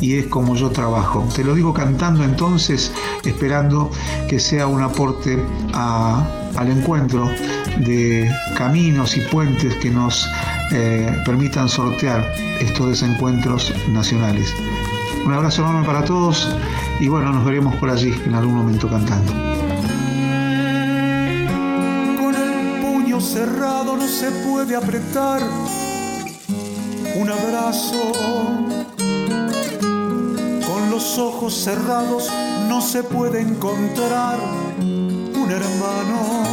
y 0.00 0.16
es 0.16 0.26
como 0.26 0.54
yo 0.54 0.70
trabajo. 0.70 1.26
Te 1.34 1.44
lo 1.44 1.54
digo 1.54 1.72
cantando 1.72 2.24
entonces, 2.24 2.92
esperando 3.24 3.90
que 4.28 4.38
sea 4.38 4.66
un 4.66 4.82
aporte 4.82 5.38
al 5.72 6.70
encuentro 6.70 7.28
de 7.78 8.30
caminos 8.56 9.16
y 9.16 9.20
puentes 9.20 9.74
que 9.76 9.90
nos 9.90 10.28
eh, 10.72 11.10
permitan 11.24 11.68
sortear 11.68 12.24
estos 12.60 12.88
desencuentros 12.88 13.72
nacionales. 13.88 14.54
Un 15.24 15.32
abrazo 15.32 15.62
enorme 15.62 15.86
para 15.86 16.04
todos 16.04 16.48
y 17.00 17.08
bueno, 17.08 17.32
nos 17.32 17.44
veremos 17.44 17.74
por 17.76 17.90
allí 17.90 18.14
en 18.26 18.34
algún 18.34 18.54
momento 18.54 18.88
cantando. 18.88 19.67
Puño 23.18 23.20
cerrado 23.20 23.96
no 23.96 24.06
se 24.06 24.30
puede 24.30 24.76
apretar 24.76 25.42
un 27.16 27.28
abrazo. 27.28 28.12
Con 30.66 30.90
los 30.90 31.18
ojos 31.18 31.54
cerrados 31.54 32.28
no 32.68 32.80
se 32.80 33.02
puede 33.02 33.40
encontrar 33.40 34.38
un 34.78 35.50
hermano. 35.50 36.44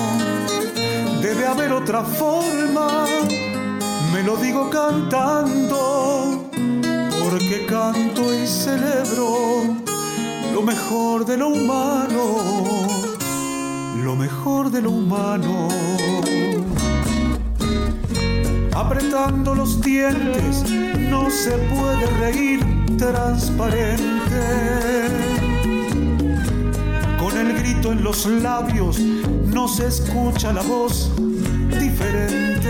Debe 1.21 1.45
haber 1.45 1.71
otra 1.71 2.03
forma, 2.03 3.05
me 4.11 4.23
lo 4.23 4.35
digo 4.37 4.69
cantando, 4.69 6.49
porque 7.23 7.65
canto 7.67 8.33
y 8.33 8.47
celebro 8.47 9.63
lo 10.53 10.61
mejor 10.61 11.25
de 11.25 11.37
lo 11.37 11.49
humano, 11.49 12.37
lo 14.03 14.15
mejor 14.15 14.71
de 14.71 14.81
lo 14.81 14.91
humano 14.91 15.67
apretando 18.75 19.55
los 19.55 19.81
dientes, 19.81 20.69
no 21.09 21.29
se 21.29 21.51
puede 21.51 22.05
reír 22.19 22.59
transparente. 22.97 24.41
Con 27.17 27.37
el 27.37 27.57
grito 27.57 27.91
en 27.93 28.03
los 28.03 28.25
labios, 28.25 28.99
no 28.99 29.67
se 29.67 29.87
escucha 29.87 30.51
la 30.51 30.61
voz 30.61 31.11
diferente. 31.79 32.69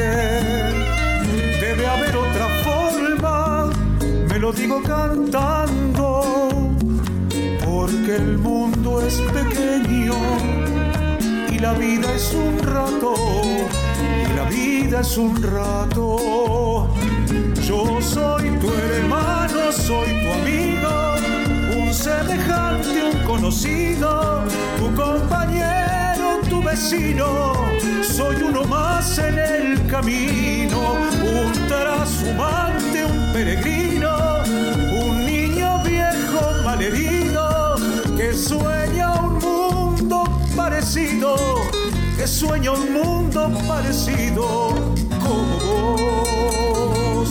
Debe 1.59 1.87
haber 1.87 2.15
otra 2.15 2.47
forma, 2.63 3.69
me 4.29 4.39
lo 4.39 4.53
digo 4.53 4.81
cantando, 4.83 6.21
porque 7.65 8.15
el 8.15 8.37
mundo 8.37 9.01
es 9.01 9.19
pequeño 9.33 10.13
y 11.51 11.59
la 11.59 11.73
vida 11.73 12.13
es 12.13 12.33
un 12.33 12.59
rato, 12.59 13.15
vida 14.49 15.01
es 15.01 15.17
un 15.17 15.41
rato. 15.41 16.87
Yo 17.67 17.99
soy 18.01 18.49
tu 18.59 18.71
hermano, 18.71 19.71
soy 19.71 20.07
tu 20.21 20.31
amigo, 20.31 21.15
un 21.77 21.93
semejante, 21.93 23.03
un 23.13 23.23
conocido, 23.25 24.43
tu 24.77 24.93
compañero, 24.95 26.39
tu 26.49 26.61
vecino. 26.63 27.53
Soy 28.01 28.35
uno 28.43 28.63
más 28.65 29.17
en 29.17 29.39
el 29.39 29.87
camino, 29.87 30.93
un 31.23 31.51
trashumante, 31.67 33.05
un 33.05 33.33
peregrino, 33.33 34.43
un 35.01 35.25
niño 35.25 35.81
viejo 35.83 36.63
malherido 36.63 37.24
parecido 43.75 44.69
como 45.21 45.55
vos, 45.97 47.29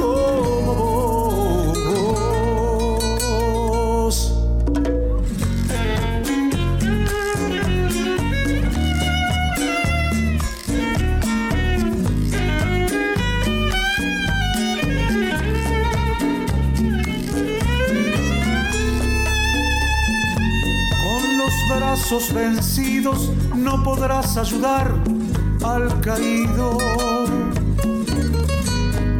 como 0.00 1.72
vos. 4.00 4.16
Con 21.04 21.22
los 21.38 21.54
brazos 21.68 22.32
vencidos 22.32 23.30
no 23.54 23.84
podrás 23.84 24.36
ayudar 24.36 25.11
al 25.64 26.00
caído. 26.00 26.78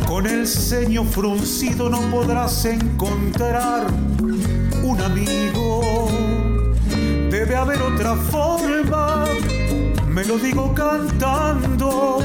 Con 0.07 0.27
el 0.27 0.47
ceño 0.47 1.05
fruncido 1.05 1.89
no 1.89 2.01
podrás 2.11 2.65
encontrar 2.65 3.87
un 4.83 5.01
amigo. 5.01 6.09
Debe 7.31 7.57
haber 7.57 7.81
otra 7.81 8.15
forma, 8.15 9.25
me 10.09 10.25
lo 10.25 10.39
digo 10.39 10.75
cantando, 10.75 12.19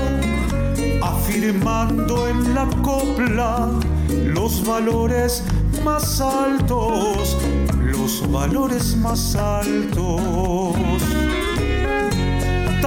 afirmando 1.01 2.27
en 2.27 2.53
la 2.53 2.67
copla 2.81 3.69
los 4.09 4.65
valores 4.65 5.43
más 5.83 6.19
altos, 6.19 7.37
los 7.79 8.29
valores 8.29 8.97
más 8.97 9.35
altos 9.35 10.75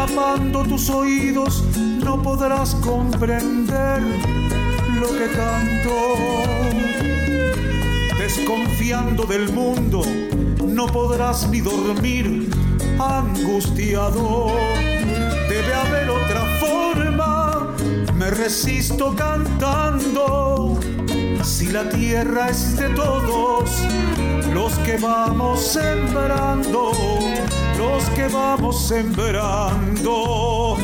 tapando 0.07 0.63
tus 0.63 0.89
oídos 0.89 1.63
no 1.77 2.23
podrás 2.23 2.75
comprender 2.77 4.01
lo 4.99 5.09
que 5.09 5.27
canto. 5.37 5.95
Desconfiando 8.19 9.25
del 9.25 9.53
mundo 9.53 10.03
no 10.65 10.87
podrás 10.87 11.51
ni 11.51 11.61
dormir 11.61 12.49
angustiado. 12.99 14.47
Debe 15.51 15.75
haber 15.75 16.09
otra 16.09 16.47
forma, 16.59 17.75
me 18.15 18.31
resisto 18.31 19.15
cantando. 19.15 20.81
Si 21.43 21.67
la 21.67 21.87
tierra 21.91 22.49
es 22.49 22.75
de 22.79 22.89
todos, 22.91 23.71
los 24.55 24.73
que 24.79 24.97
vamos 24.97 25.61
sembrando 25.61 26.93
los 27.81 28.05
que 28.11 28.29
vamos 28.29 28.77
sembrando. 28.89 30.77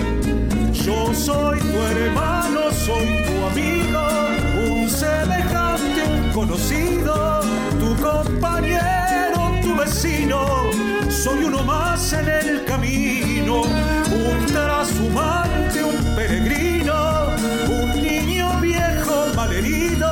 Yo 0.72 1.12
soy 1.12 1.58
tu 1.58 1.78
hermano, 1.92 2.60
soy 2.86 3.06
tu 3.26 3.36
amigo, 3.50 4.02
un 4.70 4.88
semejante, 4.88 6.00
un 6.16 6.32
conocido, 6.32 7.40
tu 7.80 7.88
compañero, 8.02 9.40
tu 9.62 9.76
vecino. 9.76 10.38
Soy 11.10 11.44
uno 11.44 11.62
más 11.64 12.12
en 12.14 12.28
el 12.28 12.64
camino, 12.64 13.62
un 14.24 14.46
trashumante, 14.46 15.84
un 15.84 16.02
peregrino, 16.16 17.26
un 17.78 17.88
niño 18.02 18.46
viejo 18.60 19.16
malherido 19.34 20.08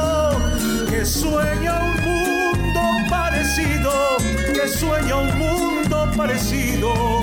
que 0.90 1.04
sueña 1.06 1.72
un 1.88 1.96
mundo 2.08 2.80
parecido, 3.08 3.92
que 4.52 4.68
sueña 4.68 5.16
un 5.16 5.38
mundo 5.38 5.53
parecido 6.16 7.20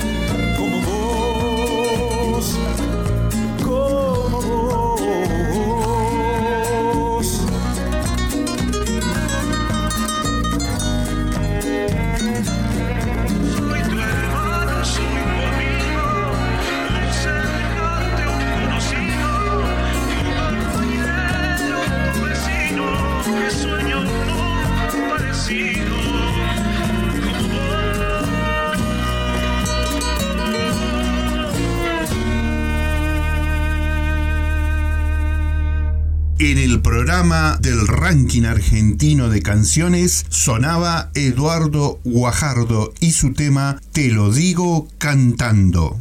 del 37.32 37.86
ranking 37.88 38.42
argentino 38.42 39.30
de 39.30 39.40
canciones 39.40 40.26
sonaba 40.28 41.10
Eduardo 41.14 41.98
Guajardo 42.04 42.92
y 43.00 43.12
su 43.12 43.32
tema 43.32 43.80
Te 43.92 44.08
lo 44.08 44.30
digo 44.30 44.86
cantando. 44.98 45.98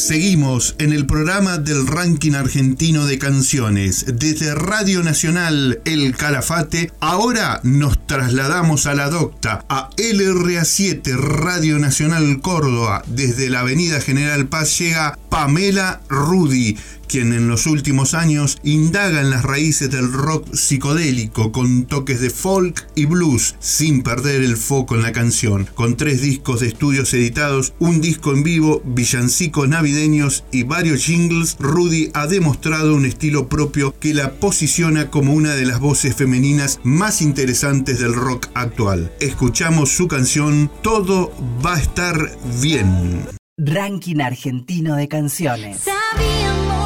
Seguimos 0.00 0.76
en 0.78 0.94
el 0.94 1.04
programa 1.04 1.58
del 1.58 1.86
ranking 1.86 2.32
argentino 2.32 3.04
de 3.04 3.18
canciones. 3.18 4.06
Desde 4.08 4.54
Radio 4.54 5.02
Nacional 5.02 5.82
El 5.84 6.16
Calafate, 6.16 6.90
ahora 7.00 7.60
nos 7.64 8.06
trasladamos 8.06 8.86
a 8.86 8.94
la 8.94 9.10
docta, 9.10 9.66
a 9.68 9.90
LRA7 9.98 11.16
Radio 11.18 11.78
Nacional 11.78 12.40
Córdoba. 12.40 13.02
Desde 13.08 13.50
la 13.50 13.60
Avenida 13.60 14.00
General 14.00 14.48
Paz 14.48 14.78
llega 14.78 15.18
Pamela 15.28 16.00
Rudy, 16.08 16.78
quien 17.10 17.32
en 17.32 17.48
los 17.48 17.66
últimos 17.66 18.14
años 18.14 18.58
indaga 18.62 19.20
en 19.20 19.30
las 19.30 19.42
raíces 19.42 19.90
del 19.90 20.12
rock 20.12 20.54
psicodélico 20.54 21.50
con 21.50 21.86
toques 21.86 22.20
de 22.20 22.30
folk 22.30 22.86
y 22.94 23.06
blues, 23.06 23.56
sin 23.58 24.02
perder 24.02 24.42
el 24.42 24.56
foco 24.56 24.94
en 24.94 25.02
la 25.02 25.10
canción. 25.10 25.68
Con 25.74 25.96
tres 25.96 26.22
discos 26.22 26.60
de 26.60 26.68
estudios 26.68 27.12
editados, 27.12 27.74
un 27.80 28.00
disco 28.00 28.32
en 28.32 28.44
vivo, 28.44 28.80
villancicos 28.84 29.68
navideños 29.68 30.44
y 30.52 30.62
varios 30.62 31.04
jingles, 31.04 31.56
Rudy 31.58 32.10
ha 32.14 32.28
demostrado 32.28 32.94
un 32.94 33.04
estilo 33.04 33.48
propio 33.48 33.92
que 33.98 34.14
la 34.14 34.34
posiciona 34.34 35.10
como 35.10 35.34
una 35.34 35.56
de 35.56 35.66
las 35.66 35.80
voces 35.80 36.14
femeninas 36.14 36.78
más 36.84 37.22
interesantes 37.22 37.98
del 37.98 38.14
rock 38.14 38.46
actual. 38.54 39.12
Escuchamos 39.20 39.90
su 39.90 40.06
canción 40.06 40.70
Todo 40.82 41.32
va 41.64 41.74
a 41.74 41.80
estar 41.80 42.38
bien. 42.62 43.26
Ranking 43.58 44.20
argentino 44.20 44.94
de 44.96 45.08
canciones. 45.08 45.80
Sabíamos 45.82 46.79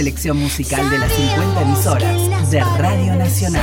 Selección 0.00 0.38
musical 0.38 0.88
de 0.88 0.96
las 0.96 1.12
50 1.12 1.60
emisoras 1.60 2.50
de 2.50 2.60
Radio 2.78 3.16
Nacional. 3.16 3.62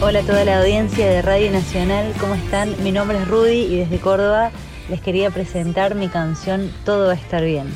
Hola 0.00 0.20
a 0.20 0.22
toda 0.22 0.44
la 0.44 0.60
audiencia 0.60 1.04
de 1.04 1.20
Radio 1.20 1.50
Nacional, 1.50 2.14
¿cómo 2.20 2.36
están? 2.36 2.80
Mi 2.84 2.92
nombre 2.92 3.18
es 3.18 3.26
Rudy 3.26 3.62
y 3.62 3.78
desde 3.78 3.98
Córdoba 3.98 4.52
les 4.88 5.00
quería 5.00 5.30
presentar 5.30 5.96
mi 5.96 6.06
canción 6.06 6.72
Todo 6.84 7.08
va 7.08 7.14
a 7.14 7.16
estar 7.16 7.42
bien. 7.42 7.74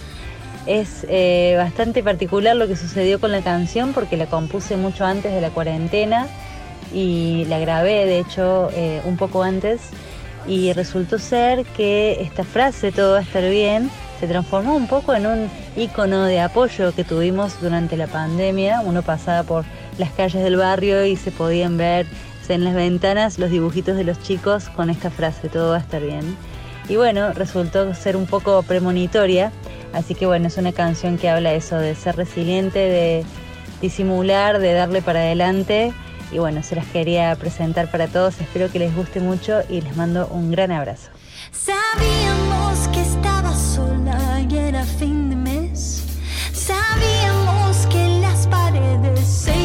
Es 0.64 1.04
eh, 1.08 1.54
bastante 1.56 2.04
particular 2.04 2.54
lo 2.54 2.68
que 2.68 2.76
sucedió 2.76 3.18
con 3.18 3.32
la 3.32 3.42
canción 3.42 3.92
porque 3.92 4.16
la 4.16 4.26
compuse 4.26 4.76
mucho 4.76 5.04
antes 5.04 5.34
de 5.34 5.40
la 5.40 5.50
cuarentena 5.50 6.28
y 6.94 7.46
la 7.48 7.58
grabé 7.58 8.06
de 8.06 8.20
hecho 8.20 8.70
eh, 8.74 9.02
un 9.06 9.16
poco 9.16 9.42
antes 9.42 9.80
y 10.46 10.72
resultó 10.72 11.18
ser 11.18 11.64
que 11.64 12.22
esta 12.22 12.44
frase 12.44 12.92
Todo 12.92 13.14
va 13.14 13.18
a 13.18 13.22
estar 13.22 13.42
bien 13.50 13.90
se 14.20 14.28
transformó 14.28 14.76
un 14.76 14.86
poco 14.86 15.14
en 15.14 15.26
un 15.26 15.50
icono 15.76 16.24
de 16.24 16.40
apoyo 16.40 16.94
que 16.94 17.02
tuvimos 17.02 17.60
durante 17.60 17.96
la 17.96 18.06
pandemia. 18.06 18.82
Uno 18.82 19.02
pasaba 19.02 19.42
por 19.42 19.64
las 19.98 20.10
calles 20.12 20.44
del 20.44 20.56
barrio 20.56 21.04
y 21.04 21.16
se 21.16 21.32
podían 21.32 21.76
ver 21.76 22.06
en 22.48 22.64
las 22.64 22.74
ventanas 22.74 23.38
los 23.38 23.50
dibujitos 23.50 23.96
de 23.96 24.02
los 24.02 24.20
chicos 24.22 24.68
con 24.70 24.90
esta 24.90 25.08
frase, 25.10 25.48
todo 25.48 25.70
va 25.70 25.76
a 25.76 25.80
estar 25.80 26.02
bien. 26.02 26.36
Y 26.88 26.96
bueno, 26.96 27.32
resultó 27.32 27.94
ser 27.94 28.16
un 28.16 28.26
poco 28.26 28.64
premonitoria 28.64 29.52
Así 29.92 30.14
que 30.14 30.26
bueno, 30.26 30.46
es 30.46 30.56
una 30.56 30.72
canción 30.72 31.18
que 31.18 31.28
habla 31.28 31.52
eso, 31.52 31.76
de 31.76 31.94
ser 31.94 32.16
resiliente, 32.16 32.78
de 32.78 33.24
disimular, 33.80 34.58
de 34.60 34.72
darle 34.72 35.02
para 35.02 35.20
adelante. 35.20 35.92
Y 36.32 36.38
bueno, 36.38 36.62
se 36.62 36.76
las 36.76 36.86
quería 36.86 37.34
presentar 37.34 37.90
para 37.90 38.06
todos, 38.06 38.40
espero 38.40 38.70
que 38.70 38.78
les 38.78 38.94
guste 38.94 39.20
mucho 39.20 39.62
y 39.68 39.80
les 39.80 39.96
mando 39.96 40.28
un 40.28 40.52
gran 40.52 40.70
abrazo. 40.70 41.10
Y 44.50 44.56
era 44.56 44.84
fin 44.84 45.30
de 45.30 45.36
mes. 45.36 46.02
Sabíamos 46.52 47.86
que 47.86 48.20
las 48.20 48.46
paredes 48.48 49.20
se 49.26 49.59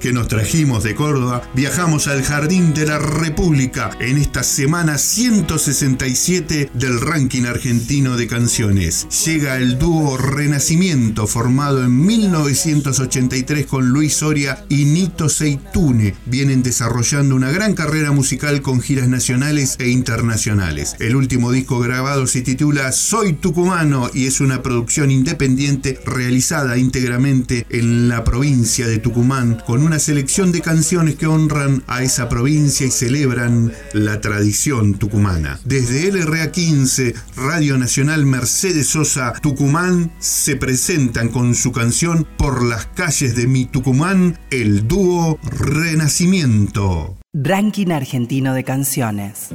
que 0.00 0.12
nos 0.12 0.28
trajimos 0.28 0.84
de 0.84 0.94
Córdoba, 0.94 1.42
viajamos 1.54 2.06
al 2.06 2.22
Jardín 2.22 2.74
de 2.74 2.84
la 2.84 2.98
República 2.98 3.90
en 3.98 4.18
esta 4.18 4.42
semana 4.42 4.98
167 4.98 6.70
del 6.74 7.00
ranking 7.00 7.44
argentino 7.44 8.18
de 8.18 8.26
canciones. 8.26 9.06
Llega 9.24 9.56
el 9.56 9.78
dúo 9.78 10.18
Renacimiento, 10.18 11.26
formado 11.26 11.82
en 11.82 12.04
1983 12.04 13.64
con 13.64 13.88
Luis 13.88 14.14
Soria 14.14 14.66
y 14.68 14.84
Nito 14.84 15.30
Seitune. 15.30 16.14
Vienen 16.26 16.62
desarrollando 16.62 17.34
una 17.34 17.50
gran 17.50 17.74
carrera 17.74 18.12
musical 18.12 18.60
con 18.60 18.82
giras 18.82 19.08
nacionales 19.08 19.76
e 19.78 19.88
internacionales. 19.88 20.94
El 20.98 21.16
último 21.16 21.52
disco 21.52 21.80
grabado 21.80 22.26
se 22.26 22.42
titula 22.42 22.92
Soy 22.92 23.32
Tucumano 23.32 24.10
y 24.12 24.26
es 24.26 24.40
una 24.40 24.62
producción 24.62 25.10
independiente 25.10 25.98
realizada 26.04 26.76
íntegramente 26.76 27.66
en 27.70 28.10
la 28.10 28.24
provincia 28.24 28.86
de 28.86 28.98
Tucumán 28.98 29.37
con 29.64 29.84
una 29.84 30.00
selección 30.00 30.50
de 30.50 30.60
canciones 30.60 31.14
que 31.14 31.28
honran 31.28 31.84
a 31.86 32.02
esa 32.02 32.28
provincia 32.28 32.86
y 32.86 32.90
celebran 32.90 33.72
la 33.92 34.20
tradición 34.20 34.94
tucumana. 34.94 35.60
Desde 35.64 36.10
LRA 36.10 36.50
15, 36.50 37.14
Radio 37.36 37.78
Nacional 37.78 38.26
Mercedes 38.26 38.88
Sosa 38.88 39.32
Tucumán 39.40 40.10
se 40.18 40.56
presentan 40.56 41.28
con 41.28 41.54
su 41.54 41.70
canción 41.70 42.26
Por 42.36 42.64
las 42.64 42.86
calles 42.86 43.36
de 43.36 43.46
mi 43.46 43.64
Tucumán, 43.64 44.40
el 44.50 44.88
dúo 44.88 45.38
Renacimiento. 45.44 47.16
Ranking 47.32 47.92
argentino 47.92 48.54
de 48.54 48.64
canciones. 48.64 49.50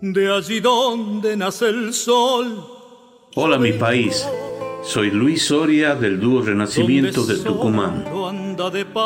De 0.00 0.32
allí 0.32 0.60
donde 0.60 1.36
nace 1.36 1.68
el 1.68 1.92
sol. 1.92 2.75
Hola 3.38 3.58
mi 3.58 3.72
país, 3.72 4.26
soy 4.82 5.10
Luis 5.10 5.44
Soria 5.44 5.94
del 5.94 6.18
dúo 6.18 6.40
Renacimiento 6.40 7.26
de 7.26 7.36
Tucumán. 7.36 8.02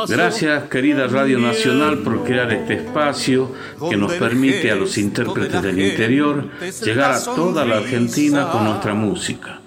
Gracias 0.09 0.69
querida 0.69 1.09
Radio 1.09 1.41
Nacional 1.41 1.99
por 1.99 2.23
crear 2.23 2.53
este 2.53 2.75
espacio 2.75 3.51
que 3.91 3.97
nos 3.97 4.13
permite 4.13 4.71
a 4.71 4.77
los 4.77 4.97
intérpretes 4.99 5.61
del 5.61 5.81
interior 5.81 6.49
llegar 6.81 7.11
a 7.11 7.25
toda 7.25 7.65
la 7.65 7.79
Argentina 7.79 8.53
con 8.53 8.67
nuestra 8.67 8.95
música. 8.95 9.63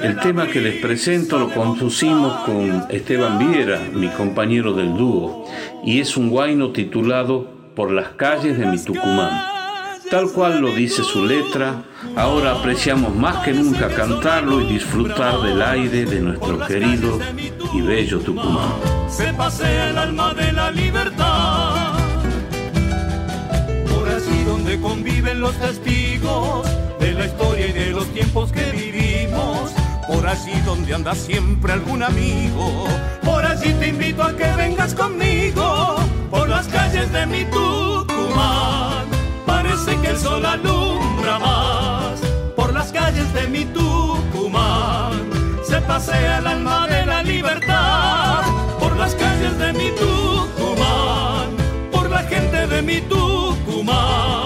El 0.00 0.18
tema 0.20 0.46
que 0.46 0.62
les 0.62 0.80
presento 0.80 1.38
lo 1.38 1.52
compusimos 1.52 2.44
con 2.46 2.86
Esteban 2.88 3.38
Viera, 3.38 3.78
mi 3.92 4.08
compañero 4.08 4.72
del 4.72 4.96
dúo, 4.96 5.44
y 5.84 6.00
es 6.00 6.16
un 6.16 6.30
guayno 6.30 6.72
titulado 6.72 7.46
Por 7.76 7.90
las 7.90 8.08
calles 8.12 8.56
de 8.56 8.64
mi 8.64 8.82
Tucumán. 8.82 9.51
Tal 10.12 10.30
cual 10.30 10.60
lo 10.60 10.74
dice 10.74 11.02
su 11.02 11.24
letra, 11.24 11.84
ahora 12.16 12.52
apreciamos 12.52 13.14
más 13.14 13.42
que 13.46 13.54
nunca 13.54 13.88
cantarlo 13.88 14.60
y 14.60 14.66
disfrutar 14.66 15.40
del 15.40 15.62
aire 15.62 16.04
de 16.04 16.20
nuestro 16.20 16.58
querido 16.66 17.18
y 17.72 17.80
bello 17.80 18.20
Tucumán. 18.20 18.74
Se 19.08 19.32
pasea 19.32 19.88
el 19.88 19.96
alma 19.96 20.34
de 20.34 20.52
la 20.52 20.70
libertad. 20.70 21.94
Por 23.88 24.06
allí 24.06 24.44
donde 24.44 24.78
conviven 24.82 25.40
los 25.40 25.54
testigos 25.54 26.68
de 27.00 27.12
la 27.14 27.24
historia 27.24 27.68
y 27.68 27.72
de 27.72 27.90
los 27.92 28.06
tiempos 28.08 28.52
que 28.52 28.70
vivimos. 28.70 29.72
Por 30.06 30.26
allí 30.26 30.60
donde 30.66 30.92
anda 30.92 31.14
siempre 31.14 31.72
algún 31.72 32.02
amigo. 32.02 32.84
Por 33.24 33.46
allí 33.46 33.72
te 33.80 33.88
invito 33.88 34.22
a 34.24 34.36
que 34.36 34.52
vengas 34.58 34.94
conmigo. 34.94 35.96
Por 36.30 36.50
las 36.50 36.68
calles 36.68 37.10
de 37.10 37.24
mi 37.24 37.44
Tucumán. 37.46 39.01
Parece 39.84 40.00
que 40.00 40.10
el 40.10 40.18
sol 40.18 40.46
alumbra 40.46 41.40
más. 41.40 42.20
Por 42.54 42.72
las 42.72 42.92
calles 42.92 43.32
de 43.34 43.48
mi 43.48 43.64
Tucumán. 43.64 45.28
Se 45.64 45.80
pasea 45.80 46.38
el 46.38 46.46
alma 46.46 46.86
de 46.86 47.04
la 47.04 47.22
libertad. 47.24 48.42
Por 48.78 48.96
las 48.96 49.16
calles 49.16 49.58
de 49.58 49.72
mi 49.72 49.90
Tucumán. 49.90 51.56
Por 51.90 52.08
la 52.10 52.22
gente 52.22 52.68
de 52.68 52.80
mi 52.80 53.00
Tucumán. 53.00 54.41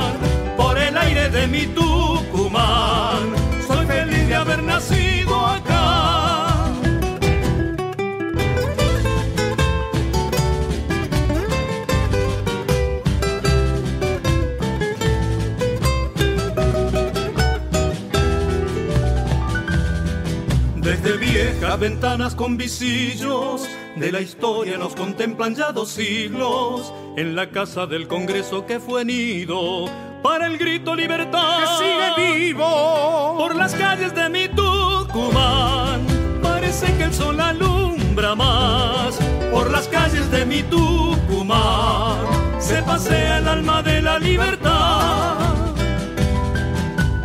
Viejas 21.67 21.81
ventanas 21.81 22.35
con 22.37 22.57
visillos 22.57 23.69
de 23.97 24.13
la 24.13 24.21
historia 24.21 24.79
nos 24.79 24.95
contemplan 24.95 25.57
ya 25.57 25.73
dos 25.73 25.91
siglos 25.91 26.95
en 27.17 27.35
la 27.35 27.51
casa 27.51 27.87
del 27.87 28.07
Congreso 28.07 28.67
que 28.67 28.79
fue 28.79 29.05
nido 29.05 29.87
para 30.23 30.47
el 30.47 30.59
grito 30.59 30.95
libertad 30.95 31.59
que 31.59 31.67
sigue 31.85 32.39
vivo 32.39 33.35
por 33.37 33.57
las 33.57 33.75
calles 33.75 34.15
de 34.15 34.29
mi 34.29 34.47
Tucumán. 34.47 36.07
Parece 36.41 36.87
que 36.99 37.03
el 37.03 37.13
sol 37.13 37.41
alumbra 37.41 38.37
más 38.37 39.19
por 39.51 39.69
las 39.69 39.89
calles 39.89 40.31
de 40.31 40.47
mi 40.47 40.63
Tucumán. 40.63 42.19
Se 42.61 42.81
pasea 42.83 43.39
el 43.39 43.49
alma 43.49 43.83
de 43.83 44.03
la 44.03 44.21
libertad 44.21 45.37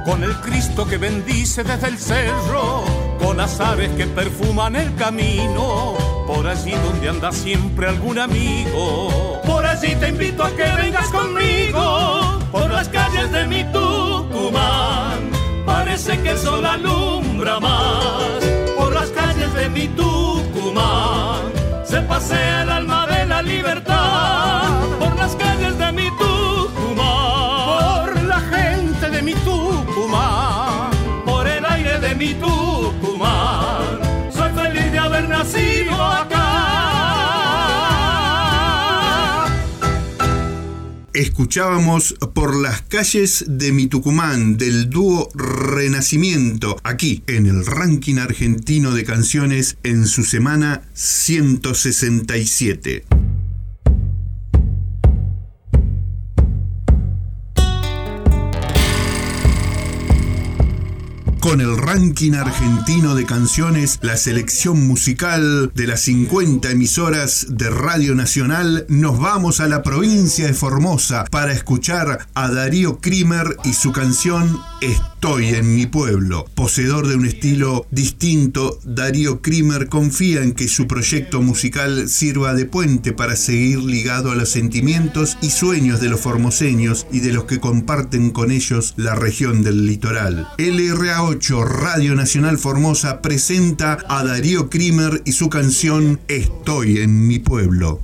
con 0.04 0.24
el 0.24 0.34
Cristo 0.38 0.88
que 0.88 0.98
bendice 0.98 1.64
desde 1.64 1.90
el 1.90 2.00
cerro, 2.00 2.84
con 3.22 3.38
las 3.38 3.60
aves 3.60 3.90
que 3.92 4.06
perfuman 4.08 4.76
el 4.76 4.94
camino, 4.96 5.96
por 6.28 6.48
allí 6.48 6.72
donde 6.72 7.10
anda 7.10 7.32
siempre 7.32 7.88
algún 7.88 8.20
amigo. 8.20 9.42
Por 9.46 9.66
allí 9.66 9.96
te 9.96 10.10
invito 10.10 10.44
a 10.44 10.50
que 10.52 10.64
vengas 10.64 11.08
conmigo, 11.10 12.40
por 12.52 12.70
las 12.70 12.90
calles 12.90 13.32
de 13.32 13.48
mi 13.48 13.64
Tucumán. 13.66 15.30
Parece 15.66 16.20
que 16.22 16.32
el 16.32 16.38
sol 16.38 16.66
alumbra 16.66 17.60
más, 17.60 18.44
por 18.78 18.94
las 18.94 19.10
calles 19.10 19.54
de 19.54 19.70
mi 19.70 19.88
Tucumán. 19.90 21.52
Se 21.86 22.02
pasea 22.02 22.64
el 22.64 22.70
alma 22.70 23.08
de 23.08 23.26
la 23.26 23.42
libertad, 23.42 24.01
Escuchábamos 41.22 42.16
por 42.34 42.56
las 42.56 42.82
calles 42.82 43.46
de 43.48 43.72
mi 43.72 43.86
Tucumán 43.86 44.58
del 44.58 44.90
dúo 44.90 45.30
Renacimiento, 45.36 46.78
aquí 46.82 47.22
en 47.28 47.46
el 47.46 47.64
ranking 47.64 48.18
argentino 48.18 48.92
de 48.92 49.04
canciones 49.04 49.78
en 49.84 50.08
su 50.08 50.24
semana 50.24 50.82
167. 50.96 53.21
Con 61.52 61.60
el 61.60 61.78
ranking 61.78 62.32
argentino 62.32 63.14
de 63.14 63.26
canciones, 63.26 64.00
la 64.02 64.16
selección 64.16 64.88
musical 64.88 65.70
de 65.76 65.86
las 65.86 66.00
50 66.00 66.72
emisoras 66.72 67.46
de 67.50 67.70
Radio 67.70 68.16
Nacional, 68.16 68.86
nos 68.88 69.20
vamos 69.20 69.60
a 69.60 69.68
la 69.68 69.84
provincia 69.84 70.48
de 70.48 70.54
Formosa 70.54 71.26
para 71.30 71.52
escuchar 71.52 72.26
a 72.36 72.50
Darío 72.50 73.00
Krimer 73.00 73.58
y 73.66 73.74
su 73.74 73.92
canción 73.92 74.62
Estoy 75.24 75.50
en 75.50 75.76
mi 75.76 75.86
pueblo. 75.86 76.46
Poseedor 76.56 77.08
de 77.08 77.14
un 77.14 77.28
estilo 77.28 77.86
distinto, 77.92 78.80
Darío 78.84 79.40
Krimer 79.40 79.88
confía 79.88 80.42
en 80.42 80.54
que 80.54 80.68
su 80.68 80.88
proyecto 80.88 81.44
musical 81.44 82.10
sirva 82.10 82.56
de 82.56 82.66
puente 82.66 83.14
para 83.14 83.36
seguir 83.36 83.84
ligado 83.84 84.32
a 84.32 84.36
los 84.36 84.50
sentimientos 84.50 85.38
y 85.44 85.52
sueños 85.52 86.02
de 86.02 86.10
los 86.10 86.22
formoseños 86.22 87.06
y 87.12 87.20
de 87.20 87.34
los 87.34 87.44
que 87.44 87.60
comparten 87.60 88.32
con 88.32 88.50
ellos 88.50 88.96
la 88.98 89.14
región 89.14 89.62
del 89.62 89.86
litoral. 89.86 90.48
LRA8 90.58 91.68
Radio 91.68 92.16
Nacional 92.16 92.58
Formosa 92.58 93.22
presenta 93.22 94.00
a 94.10 94.24
Darío 94.24 94.72
Krimer 94.72 95.22
y 95.24 95.34
su 95.34 95.50
canción 95.50 96.20
Estoy 96.30 96.98
en 96.98 97.28
mi 97.28 97.38
pueblo. 97.38 98.02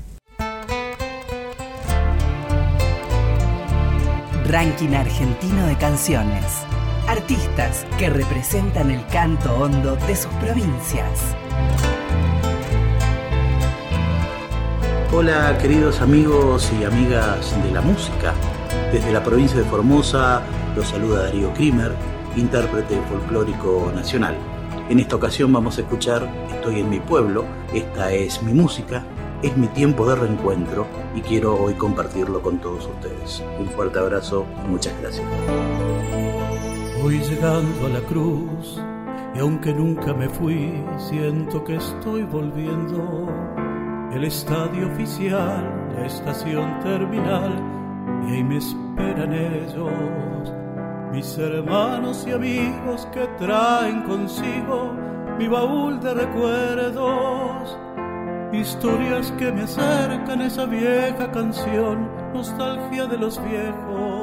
Ranking 4.46 4.94
argentino 4.94 5.66
de 5.66 5.78
canciones. 5.80 6.67
Artistas 7.08 7.86
que 7.98 8.10
representan 8.10 8.92
el 8.92 9.06
canto 9.08 9.54
hondo 9.54 9.96
de 10.08 10.16
sus 10.16 10.32
provincias. 10.34 11.36
Hola 15.14 15.58
queridos 15.58 16.02
amigos 16.02 16.70
y 16.78 16.84
amigas 16.84 17.56
de 17.64 17.72
la 17.72 17.80
música. 17.80 18.34
Desde 18.92 19.14
la 19.14 19.24
provincia 19.24 19.58
de 19.58 19.64
Formosa 19.64 20.42
los 20.76 20.90
saluda 20.90 21.24
Darío 21.24 21.54
Krimer, 21.54 21.94
intérprete 22.36 23.00
folclórico 23.10 23.90
nacional. 23.96 24.36
En 24.90 25.00
esta 25.00 25.16
ocasión 25.16 25.54
vamos 25.54 25.78
a 25.78 25.82
escuchar 25.82 26.30
Estoy 26.52 26.82
en 26.82 26.90
mi 26.90 27.00
pueblo, 27.00 27.46
esta 27.74 28.12
es 28.12 28.44
mi 28.44 28.52
música, 28.52 29.06
es 29.42 29.56
mi 29.56 29.68
tiempo 29.68 30.10
de 30.10 30.16
reencuentro 30.18 30.86
y 31.16 31.22
quiero 31.22 31.56
hoy 31.56 31.74
compartirlo 31.76 32.42
con 32.42 32.60
todos 32.60 32.86
ustedes. 32.86 33.42
Un 33.60 33.70
fuerte 33.70 33.98
abrazo 33.98 34.46
y 34.66 34.68
muchas 34.68 34.94
gracias. 35.00 35.26
Voy 37.02 37.20
llegando 37.20 37.86
a 37.86 37.90
la 37.90 38.02
cruz 38.02 38.82
y 39.36 39.40
aunque 39.40 39.74
nunca 39.74 40.14
me 40.14 40.28
fui, 40.28 40.74
siento 40.98 41.64
que 41.64 41.76
estoy 41.76 42.24
volviendo. 42.24 43.28
El 44.12 44.24
estadio 44.24 44.88
oficial, 44.88 45.94
la 45.96 46.06
estación 46.08 46.80
terminal, 46.80 47.54
y 48.28 48.34
ahí 48.34 48.44
me 48.44 48.58
esperan 48.58 49.34
ellos. 49.34 50.54
Mis 51.12 51.38
hermanos 51.38 52.26
y 52.28 52.32
amigos 52.32 53.08
que 53.14 53.28
traen 53.38 54.02
consigo 54.04 54.94
mi 55.38 55.48
baúl 55.48 56.00
de 56.00 56.14
recuerdos. 56.14 57.78
Historias 58.52 59.32
que 59.34 59.52
me 59.52 59.64
acercan 59.64 60.42
a 60.42 60.48
esa 60.48 60.66
vieja 60.66 61.32
canción, 61.32 62.10
nostalgia 62.34 63.06
de 63.06 63.18
los 63.18 63.40
viejos. 63.44 64.17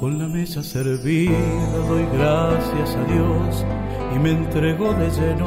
Con 0.00 0.18
la 0.18 0.26
mesa 0.26 0.62
servida 0.62 1.36
doy 1.86 2.06
gracias 2.16 2.96
a 2.96 3.04
Dios 3.04 3.66
y 4.16 4.18
me 4.18 4.30
entrego 4.30 4.94
de 4.94 5.10
lleno 5.10 5.46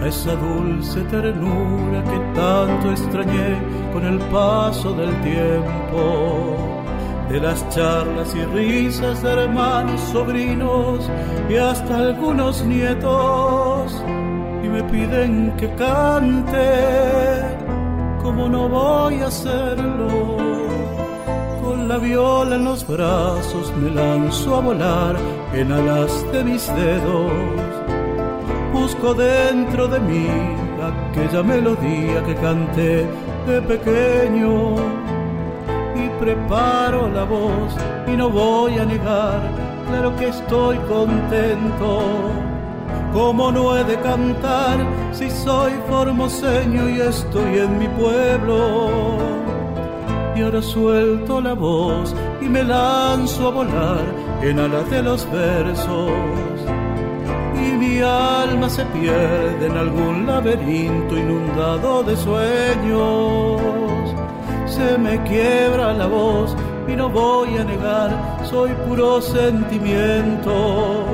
a 0.00 0.04
esa 0.04 0.34
dulce 0.34 1.02
ternura 1.02 2.02
que 2.02 2.18
tanto 2.34 2.90
extrañé 2.90 3.56
con 3.92 4.04
el 4.04 4.18
paso 4.32 4.94
del 4.94 5.14
tiempo. 5.22 6.56
De 7.30 7.38
las 7.38 7.68
charlas 7.68 8.34
y 8.34 8.44
risas 8.46 9.22
de 9.22 9.44
hermanos, 9.44 10.00
sobrinos 10.12 11.08
y 11.48 11.54
hasta 11.54 11.98
algunos 11.98 12.64
nietos. 12.64 13.94
Y 14.64 14.68
me 14.68 14.82
piden 14.82 15.54
que 15.56 15.72
cante, 15.76 17.44
como 18.20 18.48
no 18.48 18.68
voy 18.68 19.20
a 19.20 19.28
hacerlo 19.28 20.37
la 21.88 21.96
viola 21.96 22.56
en 22.56 22.64
los 22.64 22.86
brazos 22.86 23.72
me 23.78 23.90
lanzo 23.90 24.56
a 24.56 24.60
volar 24.60 25.16
en 25.54 25.72
alas 25.72 26.12
de 26.32 26.44
mis 26.44 26.66
dedos. 26.76 27.32
Busco 28.74 29.14
dentro 29.14 29.88
de 29.88 29.98
mí 29.98 30.28
aquella 30.90 31.42
melodía 31.42 32.22
que 32.26 32.34
canté 32.34 33.06
de 33.46 33.62
pequeño 33.62 34.74
y 35.96 36.08
preparo 36.20 37.08
la 37.08 37.24
voz 37.24 37.74
y 38.06 38.16
no 38.18 38.28
voy 38.28 38.78
a 38.78 38.84
negar, 38.84 39.40
claro 39.88 40.14
que 40.16 40.28
estoy 40.28 40.76
contento. 40.88 42.02
Como 43.14 43.50
no 43.50 43.78
he 43.78 43.84
de 43.84 43.98
cantar 44.00 44.76
si 45.12 45.30
soy 45.30 45.72
formoseño 45.88 46.90
y 46.90 47.00
estoy 47.00 47.60
en 47.60 47.78
mi 47.78 47.88
pueblo? 47.88 49.47
Y 50.38 50.42
ahora 50.42 50.62
suelto 50.62 51.40
la 51.40 51.54
voz 51.54 52.14
y 52.40 52.44
me 52.44 52.62
lanzo 52.62 53.48
a 53.48 53.50
volar 53.50 54.04
en 54.40 54.60
alas 54.60 54.88
de 54.88 55.02
los 55.02 55.28
versos. 55.32 56.12
Y 57.56 57.72
mi 57.72 58.00
alma 58.00 58.70
se 58.70 58.84
pierde 58.84 59.66
en 59.66 59.76
algún 59.76 60.26
laberinto 60.26 61.16
inundado 61.16 62.04
de 62.04 62.16
sueños 62.16 63.88
se 64.78 64.96
me 64.96 65.20
quiebra 65.24 65.92
la 65.92 66.06
voz 66.06 66.54
y 66.86 66.94
no 66.94 67.08
voy 67.08 67.56
a 67.56 67.64
negar, 67.64 68.10
soy 68.48 68.70
puro 68.86 69.20
sentimiento. 69.20 71.04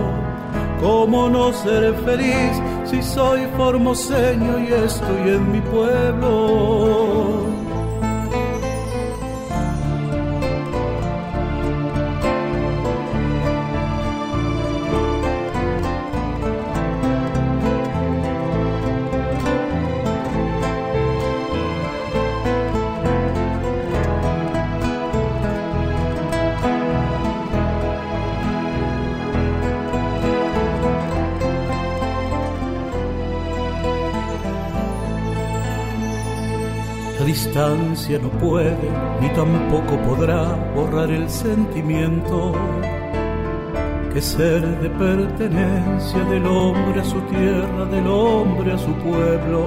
¿Cómo 0.83 1.31
no 1.31 1.53
ser 1.53 1.95
feliz 2.05 2.61
si 2.85 3.03
soy 3.03 3.47
formoseño 3.57 4.59
y 4.59 4.73
estoy 4.73 5.31
en 5.37 5.53
mi 5.53 5.61
pueblo? 5.63 7.34
No 38.13 38.29
puede 38.29 38.77
ni 39.21 39.29
tampoco 39.31 39.97
podrá 40.07 40.43
borrar 40.75 41.11
el 41.11 41.29
sentimiento 41.31 42.53
que 44.13 44.21
ser 44.21 44.61
de 44.81 44.91
pertenencia 44.91 46.23
del 46.25 46.47
hombre 46.47 47.01
a 47.01 47.05
su 47.05 47.19
tierra, 47.23 47.87
del 47.87 48.07
hombre 48.07 48.73
a 48.73 48.79
su 48.79 48.93
pueblo. 48.97 49.63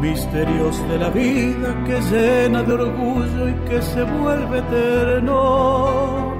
Misterios 0.00 0.76
de 0.88 0.98
la 0.98 1.08
vida 1.08 1.84
que 1.86 2.00
llena 2.10 2.62
de 2.64 2.72
orgullo 2.72 3.48
y 3.48 3.54
que 3.68 3.80
se 3.80 4.02
vuelve 4.02 4.58
eterno 4.58 6.34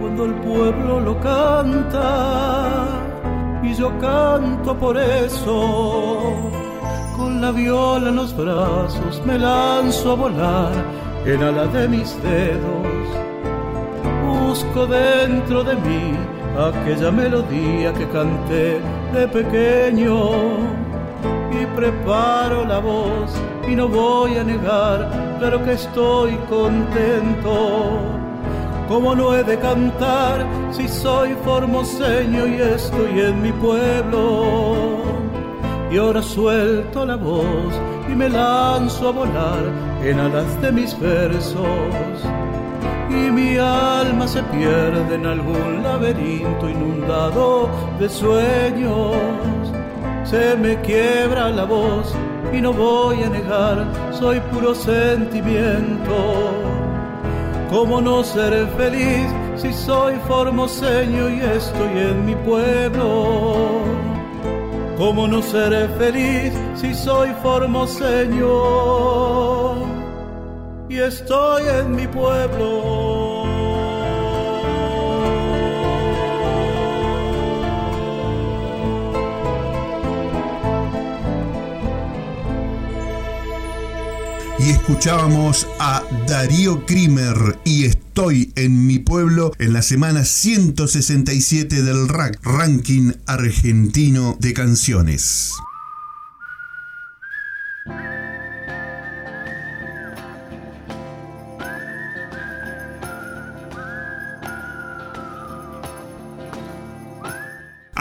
cuando 0.00 0.24
el 0.26 0.34
pueblo 0.34 1.00
lo 1.00 1.20
canta 1.20 2.86
y 3.62 3.72
yo 3.72 3.96
canto 4.00 4.76
por 4.76 4.98
eso 4.98 6.53
la 7.40 7.50
viola 7.50 8.08
en 8.08 8.16
los 8.16 8.36
brazos 8.36 9.20
me 9.24 9.38
lanzo 9.38 10.12
a 10.12 10.14
volar 10.14 10.72
en 11.24 11.42
ala 11.42 11.66
de 11.66 11.88
mis 11.88 12.16
dedos. 12.22 13.06
Busco 14.26 14.86
dentro 14.86 15.64
de 15.64 15.74
mí 15.76 16.16
aquella 16.58 17.10
melodía 17.10 17.92
que 17.92 18.08
canté 18.08 18.80
de 19.12 19.28
pequeño 19.28 20.30
y 21.50 21.66
preparo 21.76 22.64
la 22.64 22.78
voz 22.78 23.32
y 23.68 23.74
no 23.74 23.88
voy 23.88 24.36
a 24.36 24.44
negar, 24.44 25.36
claro 25.38 25.64
que 25.64 25.72
estoy 25.72 26.36
contento. 26.48 27.98
Como 28.88 29.14
no 29.14 29.34
he 29.34 29.42
de 29.42 29.58
cantar 29.58 30.46
si 30.70 30.86
soy 30.88 31.34
formoseño 31.44 32.46
y 32.46 32.60
estoy 32.60 33.20
en 33.20 33.42
mi 33.42 33.52
pueblo? 33.52 35.23
Y 35.94 35.96
ahora 35.96 36.20
suelto 36.22 37.06
la 37.06 37.14
voz 37.14 37.72
y 38.10 38.16
me 38.16 38.28
lanzo 38.28 39.10
a 39.10 39.12
volar 39.12 39.62
en 40.02 40.18
alas 40.18 40.60
de 40.60 40.72
mis 40.72 40.98
versos. 40.98 42.18
Y 43.08 43.30
mi 43.30 43.56
alma 43.58 44.26
se 44.26 44.42
pierde 44.42 45.14
en 45.14 45.24
algún 45.24 45.84
laberinto 45.84 46.68
inundado 46.68 47.68
de 48.00 48.08
sueños. 48.08 49.14
Se 50.24 50.56
me 50.56 50.80
quiebra 50.80 51.50
la 51.50 51.64
voz 51.64 52.12
y 52.52 52.60
no 52.60 52.72
voy 52.72 53.22
a 53.22 53.28
negar, 53.28 53.86
soy 54.10 54.40
puro 54.52 54.74
sentimiento. 54.74 56.16
¿Cómo 57.70 58.00
no 58.00 58.24
seré 58.24 58.66
feliz 58.78 59.28
si 59.54 59.72
soy 59.72 60.14
formoseño 60.26 61.30
y 61.30 61.38
estoy 61.38 61.98
en 61.98 62.26
mi 62.26 62.34
pueblo? 62.34 64.13
¿Cómo 64.96 65.26
no 65.26 65.42
seré 65.42 65.88
feliz 65.98 66.52
si 66.76 66.94
soy 66.94 67.30
formoseño 67.42 68.48
y 70.88 70.98
estoy 70.98 71.62
en 71.80 71.96
mi 71.96 72.06
pueblo? 72.06 73.13
Y 84.64 84.70
escuchábamos 84.70 85.66
a 85.78 86.02
Darío 86.26 86.86
Krimer 86.86 87.58
y 87.64 87.84
Estoy 87.84 88.52
en 88.54 88.86
mi 88.86 89.00
pueblo 89.00 89.52
en 89.58 89.72
la 89.72 89.82
semana 89.82 90.24
167 90.24 91.82
del 91.82 92.08
RAC, 92.08 92.38
Ranking 92.44 93.12
Argentino 93.26 94.36
de 94.38 94.54
Canciones. 94.54 95.52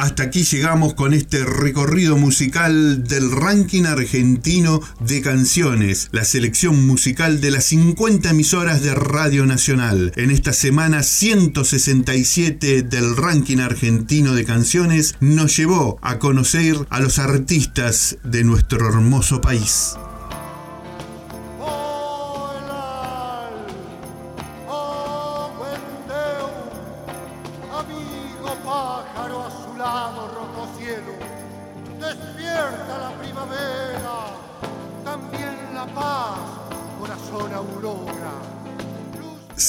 Hasta 0.04 0.24
aquí 0.24 0.44
llegamos 0.44 0.96
con 0.96 1.14
este 1.14 1.46
recorrido 1.46 2.18
musical 2.18 3.06
del 3.06 3.32
ranking 3.32 3.86
argentino 3.86 4.82
de 5.00 5.22
canciones, 5.22 6.10
la 6.12 6.26
selección 6.26 6.86
musical 6.86 7.40
de 7.40 7.52
las 7.52 7.64
50 7.64 8.32
emisoras 8.32 8.84
de 8.84 8.94
Radio 8.96 9.46
Nacional. 9.46 10.12
En 10.18 10.30
esta 10.30 10.52
semana 10.52 11.04
167 11.04 12.82
del 12.84 13.16
ranking 13.16 13.60
argentino 13.60 14.36
de 14.36 14.44
canciones 14.44 15.16
nos 15.22 15.56
llevó 15.56 16.00
a 16.02 16.20
conocer 16.20 16.76
a 16.90 17.00
los 17.00 17.18
artistas 17.18 18.18
de 18.26 18.44
nuestro 18.44 18.86
hermoso 18.90 19.40
país. 19.40 19.94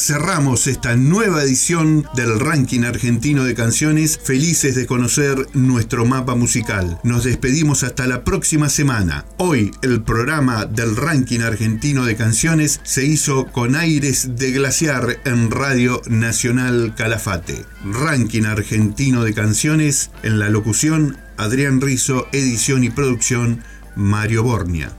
Cerramos 0.05 0.67
esta 0.67 0.97
nueva 0.97 1.43
edición 1.43 2.07
del 2.15 2.39
ranking 2.39 2.83
argentino 2.83 3.45
de 3.45 3.55
canciones, 3.55 4.21
felices 4.23 4.75
de 4.75 4.87
conocer 4.87 5.47
nuestro 5.55 6.05
mapa 6.05 6.35
musical. 6.35 7.01
Nos 7.05 7.25
despedimos 7.25 7.85
hasta 7.85 8.07
la 8.07 8.23
próxima 8.23 8.69
semana. 8.69 9.25
Hoy 9.39 9.71
el 9.81 10.03
programa 10.03 10.67
del 10.67 10.95
ranking 10.95 11.41
argentino 11.41 12.05
de 12.05 12.17
canciones 12.17 12.81
se 12.83 13.07
hizo 13.07 13.47
con 13.47 13.77
aires 13.77 14.37
de 14.37 14.53
glaciar 14.53 15.21
en 15.25 15.51
Radio 15.51 16.03
Nacional 16.07 16.95
Calafate. 16.95 17.65
Ranking 17.85 18.45
argentino 18.45 19.25
de 19.25 19.33
canciones 19.33 20.11
en 20.23 20.39
la 20.39 20.51
locución 20.51 21.17
Adrián 21.39 21.81
Rizo, 21.81 22.27
edición 22.33 22.85
y 22.85 22.91
producción 22.91 23.65
Mario 23.97 24.43
Bornia. 24.43 24.93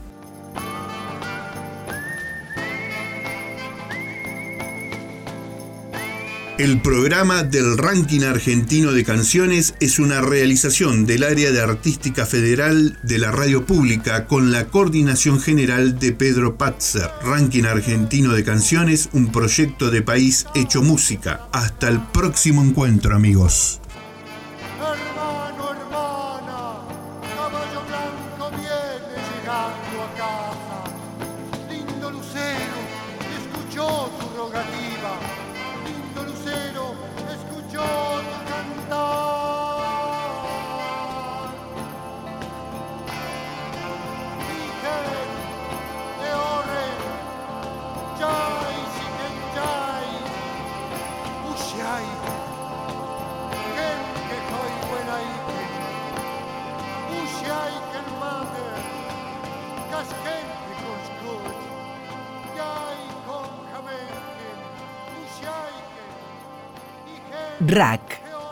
El 6.58 6.80
programa 6.80 7.42
del 7.42 7.76
ranking 7.76 8.22
argentino 8.22 8.92
de 8.92 9.04
canciones 9.04 9.74
es 9.78 9.98
una 9.98 10.22
realización 10.22 11.04
del 11.04 11.22
área 11.22 11.52
de 11.52 11.60
artística 11.60 12.24
federal 12.24 12.98
de 13.02 13.18
la 13.18 13.30
radio 13.30 13.66
pública 13.66 14.26
con 14.26 14.50
la 14.50 14.68
coordinación 14.68 15.38
general 15.38 15.98
de 15.98 16.12
Pedro 16.12 16.56
Patzer. 16.56 17.10
Ranking 17.22 17.64
argentino 17.64 18.32
de 18.32 18.42
canciones, 18.42 19.10
un 19.12 19.30
proyecto 19.32 19.90
de 19.90 20.00
país 20.00 20.46
hecho 20.54 20.82
música. 20.82 21.46
Hasta 21.52 21.88
el 21.88 22.00
próximo 22.00 22.62
encuentro 22.62 23.14
amigos. 23.14 23.82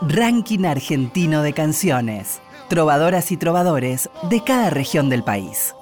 Ranking 0.07 0.65
Argentino 0.65 1.41
de 1.41 1.53
Canciones. 1.53 2.39
Trovadoras 2.69 3.31
y 3.31 3.37
trovadores 3.37 4.09
de 4.29 4.43
cada 4.43 4.69
región 4.69 5.09
del 5.09 5.23
país. 5.23 5.73